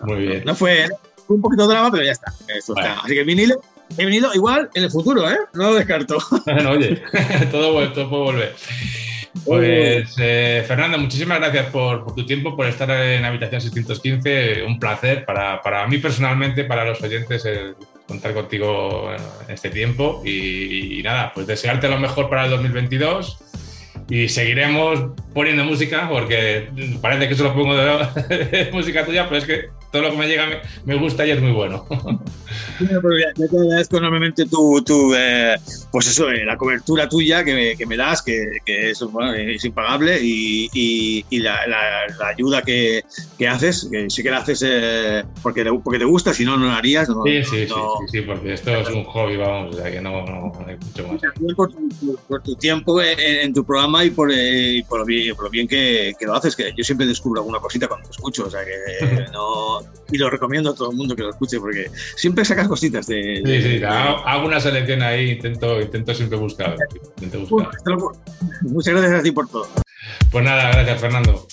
Muy 0.02 0.26
bien. 0.26 0.42
No 0.44 0.54
fue, 0.54 0.88
fue 1.26 1.36
un 1.36 1.42
poquito 1.42 1.66
de 1.66 1.74
drama, 1.74 1.90
pero 1.90 2.04
ya 2.04 2.12
está. 2.12 2.34
Así 3.02 3.14
que 3.14 3.24
vinilo 3.24 3.60
He 3.96 4.04
venido 4.04 4.32
igual 4.34 4.68
en 4.74 4.84
el 4.84 4.90
futuro, 4.90 5.30
¿eh? 5.30 5.38
No 5.54 5.70
lo 5.70 5.74
descarto. 5.74 6.18
bueno, 6.46 6.70
oye, 6.70 7.02
todo, 7.50 7.92
todo 7.92 8.10
puede 8.10 8.22
volver. 8.22 8.54
Pues 9.44 10.14
eh, 10.18 10.64
Fernando, 10.66 10.98
muchísimas 10.98 11.38
gracias 11.38 11.66
por, 11.66 12.14
tu 12.14 12.26
tiempo, 12.26 12.56
por 12.56 12.66
estar 12.66 12.90
en 12.90 13.24
Habitación 13.24 13.60
615. 13.60 14.64
Un 14.64 14.78
placer 14.78 15.24
para, 15.24 15.62
para 15.62 15.86
mí 15.86 15.98
personalmente, 15.98 16.64
para 16.64 16.84
los 16.84 17.00
oyentes, 17.00 17.44
contar 18.06 18.34
contigo 18.34 19.10
en 19.46 19.54
este 19.54 19.70
tiempo. 19.70 20.22
Y, 20.24 20.98
y, 20.98 21.02
nada, 21.02 21.32
pues 21.34 21.46
desearte 21.46 21.88
lo 21.88 21.98
mejor 21.98 22.28
para 22.28 22.44
el 22.44 22.50
2022 22.50 23.38
y 24.10 24.28
seguiremos 24.28 25.10
poniendo 25.34 25.64
música 25.64 26.08
porque 26.08 26.68
parece 27.00 27.28
que 27.28 27.34
solo 27.34 27.54
pongo 27.54 27.76
de, 27.76 28.70
música 28.72 29.04
tuya, 29.04 29.28
pero 29.28 29.36
es 29.36 29.44
que 29.44 29.68
todo 29.90 30.02
lo 30.02 30.10
que 30.10 30.16
me 30.16 30.28
llega 30.28 30.46
me, 30.84 30.96
gusta 30.96 31.26
y 31.26 31.30
es 31.30 31.40
muy 31.40 31.52
bueno. 31.52 31.86
Yo 32.80 33.48
te 33.48 33.58
agradezco 33.58 33.98
enormemente 33.98 34.46
tu, 34.46 34.82
tu 34.84 35.14
eh, 35.14 35.56
pues 35.90 36.06
eso, 36.06 36.30
eh, 36.30 36.44
la 36.44 36.56
cobertura 36.56 37.08
tuya 37.08 37.44
que 37.44 37.54
me, 37.54 37.76
que 37.76 37.86
me 37.86 37.96
das, 37.96 38.22
que, 38.22 38.58
que 38.64 38.90
es, 38.90 39.00
bueno, 39.00 39.34
es, 39.34 39.64
impagable 39.64 40.18
y, 40.22 40.68
y, 41.30 41.38
la, 41.40 41.66
la, 41.66 42.28
ayuda 42.28 42.62
que, 42.62 43.04
que, 43.38 43.48
haces, 43.48 43.88
que 43.90 44.10
sí 44.10 44.22
que 44.22 44.30
la 44.30 44.38
haces 44.38 44.62
eh, 44.66 45.24
porque, 45.42 45.64
te, 45.64 45.72
porque 45.72 45.98
te 45.98 46.04
gusta, 46.04 46.34
si 46.34 46.44
no, 46.44 46.56
no 46.56 46.70
harías. 46.72 47.08
sí, 47.08 47.44
sí, 47.44 47.66
sí, 47.66 47.74
sí, 48.08 48.20
porque 48.22 48.52
esto 48.52 48.70
es 48.70 48.88
un 48.90 49.04
hobby, 49.04 49.36
vamos, 49.36 49.74
o 49.74 49.78
sea 49.78 49.90
que 49.90 50.00
no, 50.00 50.24
no, 50.24 50.52
hay 50.66 50.76
mucho 50.76 51.08
más. 51.08 51.20
Por 51.56 51.72
tu, 51.72 52.18
por 52.28 52.42
tu 52.42 52.54
tiempo 52.56 53.00
en, 53.00 53.52
tu 53.52 53.64
programa 53.64 54.04
y 54.04 54.10
por, 54.10 54.30
y 54.32 54.82
por, 54.82 55.00
lo 55.00 55.04
bien, 55.06 55.34
por 55.34 55.46
lo 55.46 55.50
bien 55.50 55.66
que, 55.66 56.14
que, 56.18 56.26
lo 56.26 56.34
haces, 56.34 56.54
que 56.54 56.72
yo 56.76 56.84
siempre 56.84 57.06
descubro 57.06 57.40
alguna 57.40 57.60
cosita 57.60 57.88
cuando 57.88 58.06
lo 58.06 58.10
escucho, 58.10 58.46
o 58.46 58.50
sea 58.50 58.60
que 58.64 59.26
no 59.32 59.77
y 60.10 60.18
lo 60.18 60.30
recomiendo 60.30 60.70
a 60.70 60.74
todo 60.74 60.90
el 60.90 60.96
mundo 60.96 61.14
que 61.14 61.22
lo 61.22 61.30
escuche 61.30 61.58
porque 61.58 61.90
siempre 62.16 62.44
sacas 62.44 62.68
cositas 62.68 63.06
de... 63.06 63.42
Sí, 63.44 63.62
sí, 63.62 63.84
hago 63.84 64.46
una 64.46 64.60
selección 64.60 65.02
ahí, 65.02 65.30
intento, 65.30 65.80
intento 65.80 66.14
siempre 66.14 66.38
buscar. 66.38 66.76
Muchas 68.62 68.94
gracias 68.94 69.20
a 69.20 69.22
ti 69.22 69.30
por 69.30 69.48
todo. 69.48 69.68
Pues 70.30 70.44
nada, 70.44 70.70
gracias 70.72 71.00
Fernando. 71.00 71.46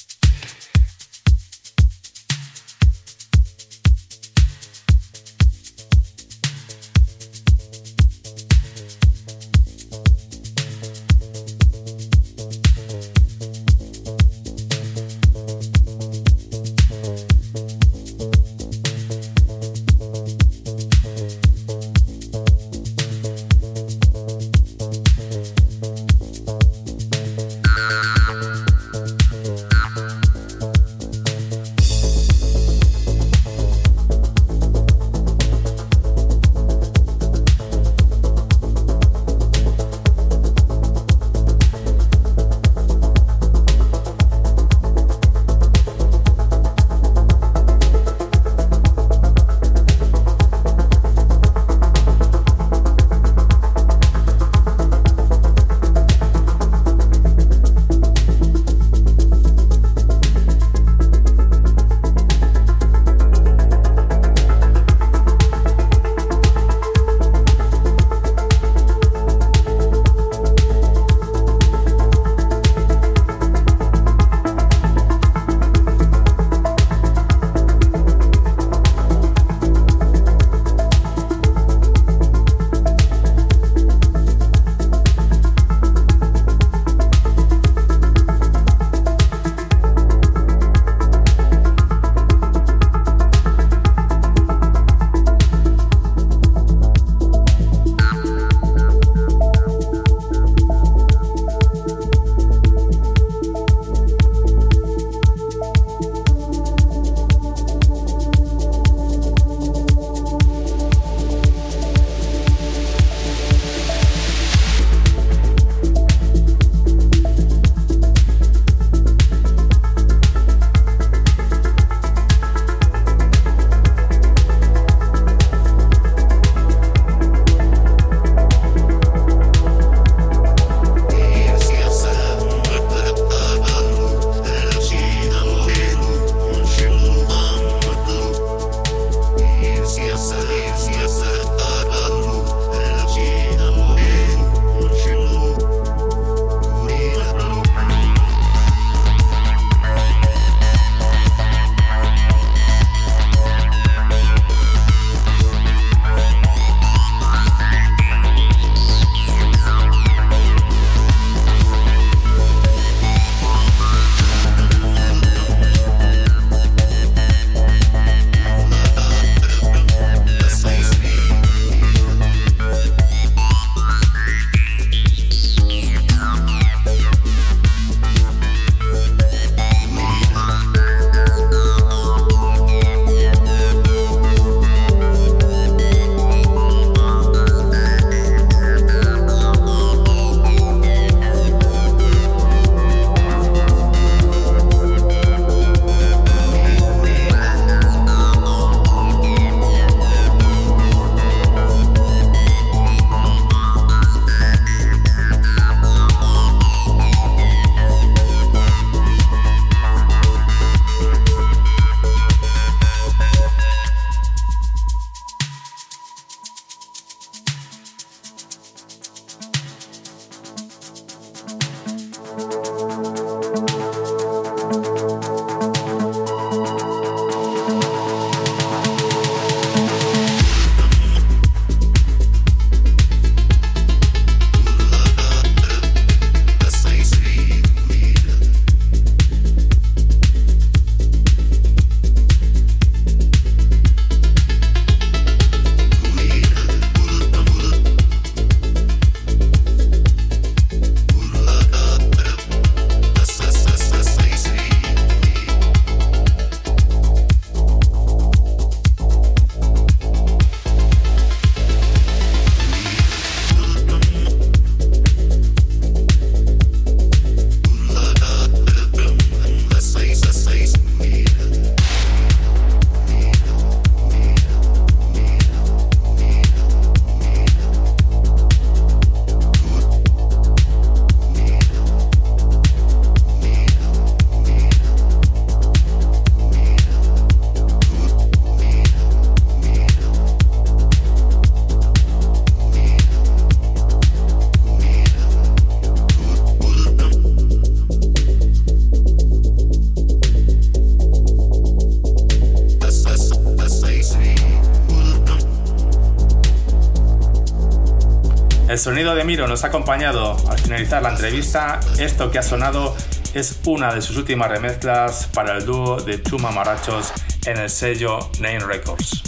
Sonido 308.85 309.15
de 309.15 309.23
Miro 309.23 309.47
nos 309.47 309.63
ha 309.63 309.67
acompañado 309.69 310.37
al 310.47 310.59
finalizar 310.59 311.01
la 311.01 311.09
entrevista. 311.09 311.79
Esto 311.97 312.29
que 312.29 312.37
ha 312.37 312.43
sonado 312.43 312.95
es 313.33 313.59
una 313.65 313.91
de 313.91 313.99
sus 313.99 314.15
últimas 314.15 314.47
remezclas 314.47 315.25
para 315.33 315.57
el 315.57 315.65
dúo 315.65 315.99
de 315.99 316.21
Chuma 316.21 316.51
Marachos 316.51 317.11
en 317.47 317.57
el 317.57 317.71
sello 317.71 318.29
Name 318.39 318.59
Records. 318.59 319.23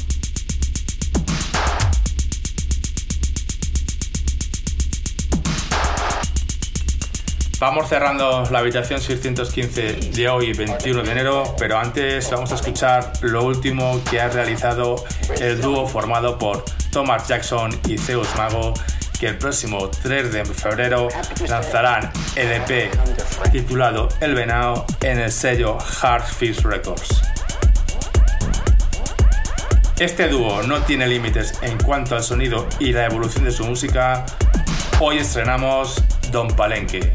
Vamos 7.59 7.89
cerrando 7.89 8.47
la 8.51 8.59
habitación 8.59 9.01
615 9.01 10.11
de 10.11 10.29
hoy, 10.29 10.53
21 10.53 11.01
de 11.01 11.11
enero, 11.11 11.55
pero 11.57 11.79
antes 11.79 12.29
vamos 12.29 12.51
a 12.51 12.55
escuchar 12.55 13.11
lo 13.21 13.43
último 13.43 13.99
que 14.07 14.21
ha 14.21 14.29
realizado 14.29 15.03
el 15.41 15.59
dúo 15.59 15.87
formado 15.87 16.37
por 16.37 16.63
Thomas 16.91 17.27
Jackson 17.27 17.71
y 17.87 17.97
Zeus 17.97 18.27
Mago, 18.35 18.75
que 19.19 19.27
el 19.27 19.37
próximo 19.37 19.89
3 19.89 20.31
de 20.31 20.45
febrero 20.45 21.07
lanzarán 21.47 22.11
el 22.35 22.51
EP 22.51 22.91
titulado 23.51 24.09
El 24.19 24.35
Venao 24.35 24.85
en 25.01 25.19
el 25.19 25.31
sello 25.31 25.77
Hardfish 25.79 26.61
Records. 26.61 27.21
Este 29.99 30.27
dúo 30.29 30.61
no 30.63 30.81
tiene 30.81 31.07
límites 31.07 31.53
en 31.61 31.77
cuanto 31.79 32.15
al 32.15 32.23
sonido 32.23 32.67
y 32.79 32.91
la 32.91 33.05
evolución 33.05 33.45
de 33.45 33.51
su 33.51 33.65
música. 33.65 34.25
Hoy 34.99 35.17
estrenamos 35.17 36.03
Don 36.31 36.47
Palenque. 36.55 37.11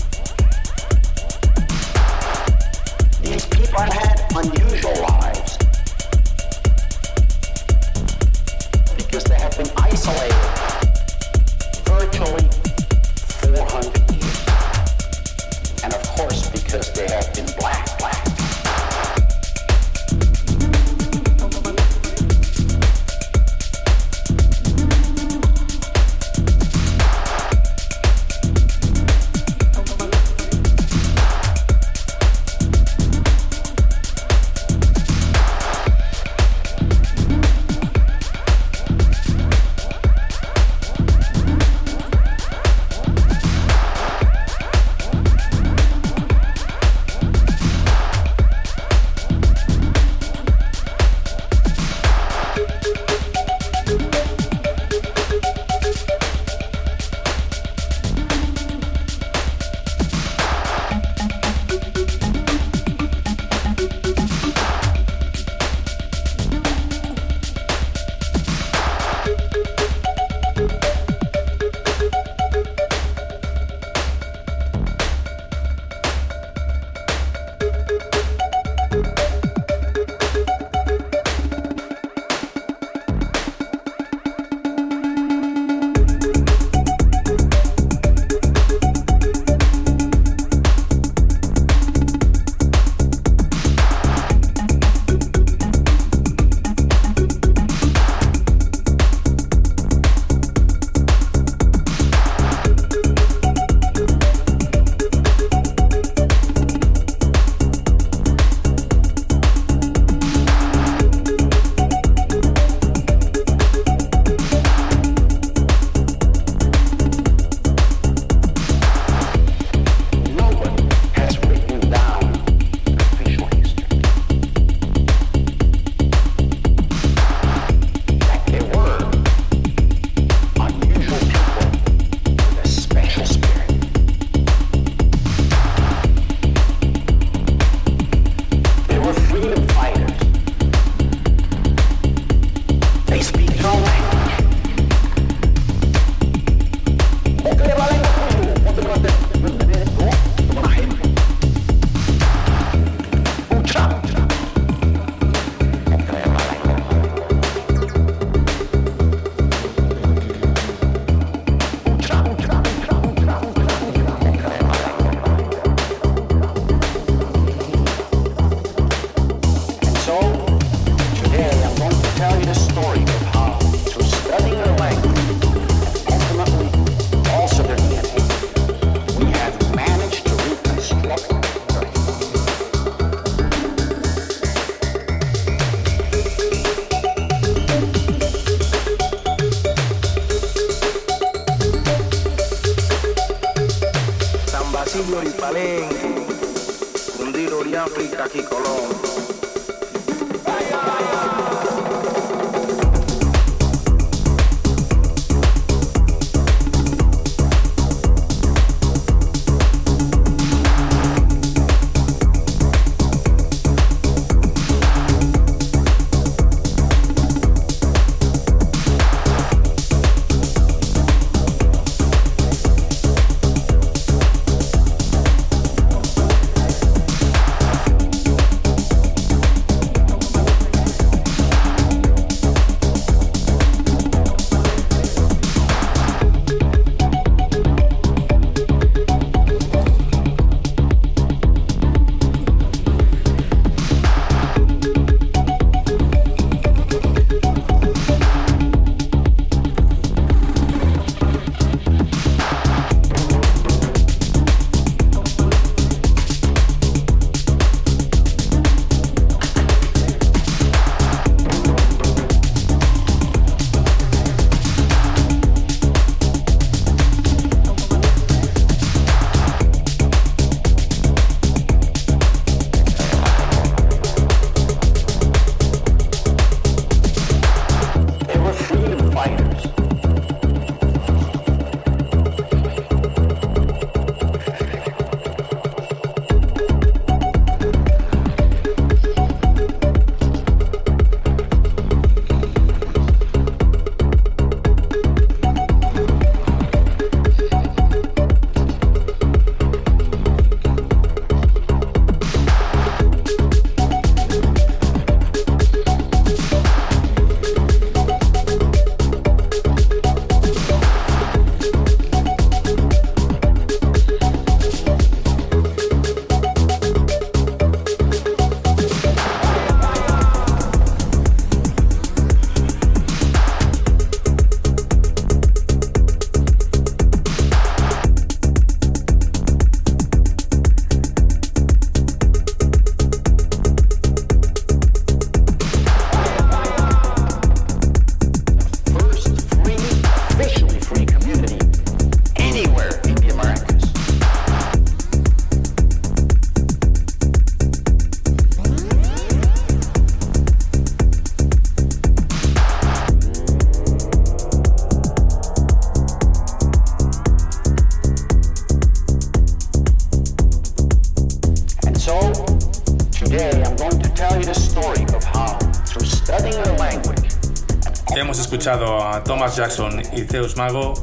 A 369.22 369.24
Thomas 369.24 369.54
Jackson 369.56 370.02
y 370.16 370.22
Zeus 370.22 370.56
Mago 370.56 370.94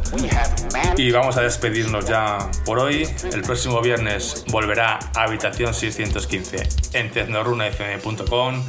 y 0.98 1.12
vamos 1.12 1.38
a 1.38 1.42
despedirnos 1.42 2.06
ya 2.06 2.50
por 2.66 2.80
hoy. 2.80 3.08
El 3.32 3.42
próximo 3.44 3.82
viernes 3.82 4.44
volverá 4.50 5.00
a 5.16 5.24
Habitación 5.24 5.74
615 5.74 6.98
en 6.98 7.12
tecnorunafm.com. 7.12 8.64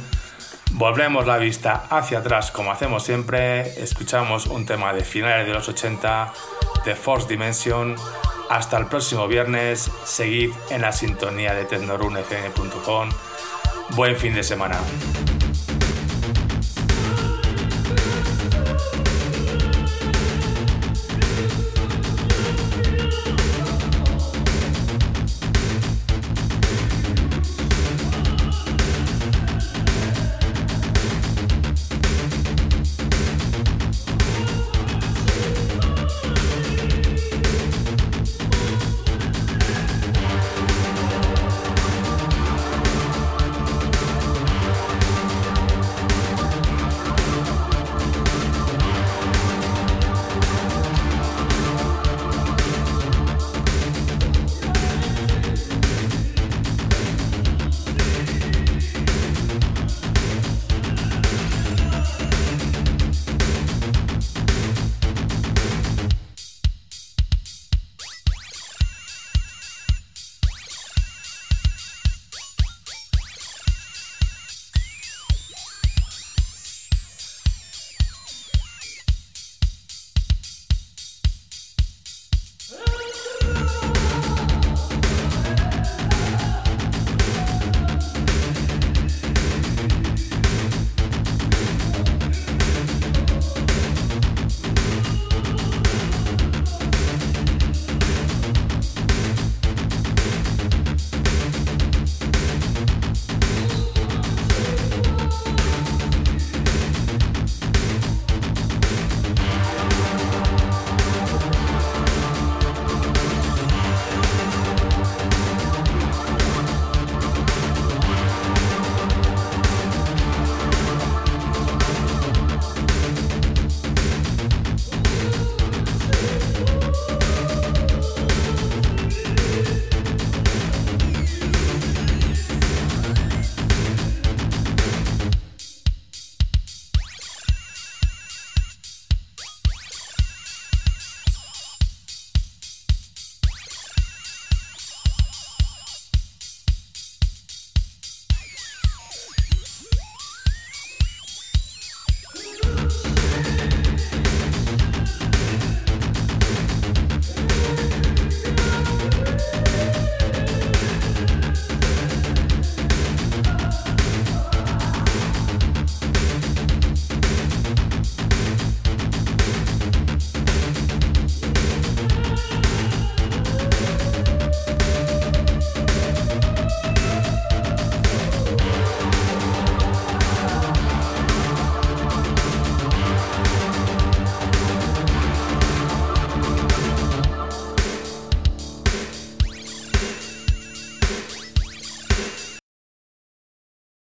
Volvemos 0.71 1.27
la 1.27 1.37
vista 1.37 1.83
hacia 1.89 2.19
atrás 2.19 2.51
como 2.51 2.71
hacemos 2.71 3.03
siempre. 3.03 3.81
Escuchamos 3.81 4.47
un 4.47 4.65
tema 4.65 4.93
de 4.93 5.03
finales 5.03 5.47
de 5.47 5.53
los 5.53 5.67
80 5.67 6.33
de 6.85 6.95
Force 6.95 7.27
Dimension. 7.27 7.95
Hasta 8.49 8.77
el 8.77 8.85
próximo 8.85 9.27
viernes. 9.27 9.91
Seguid 10.05 10.51
en 10.69 10.81
la 10.81 10.93
sintonía 10.93 11.53
de 11.53 11.65
tecnorunafm.com. 11.65 13.09
Buen 13.95 14.15
fin 14.15 14.33
de 14.33 14.43
semana. 14.43 14.79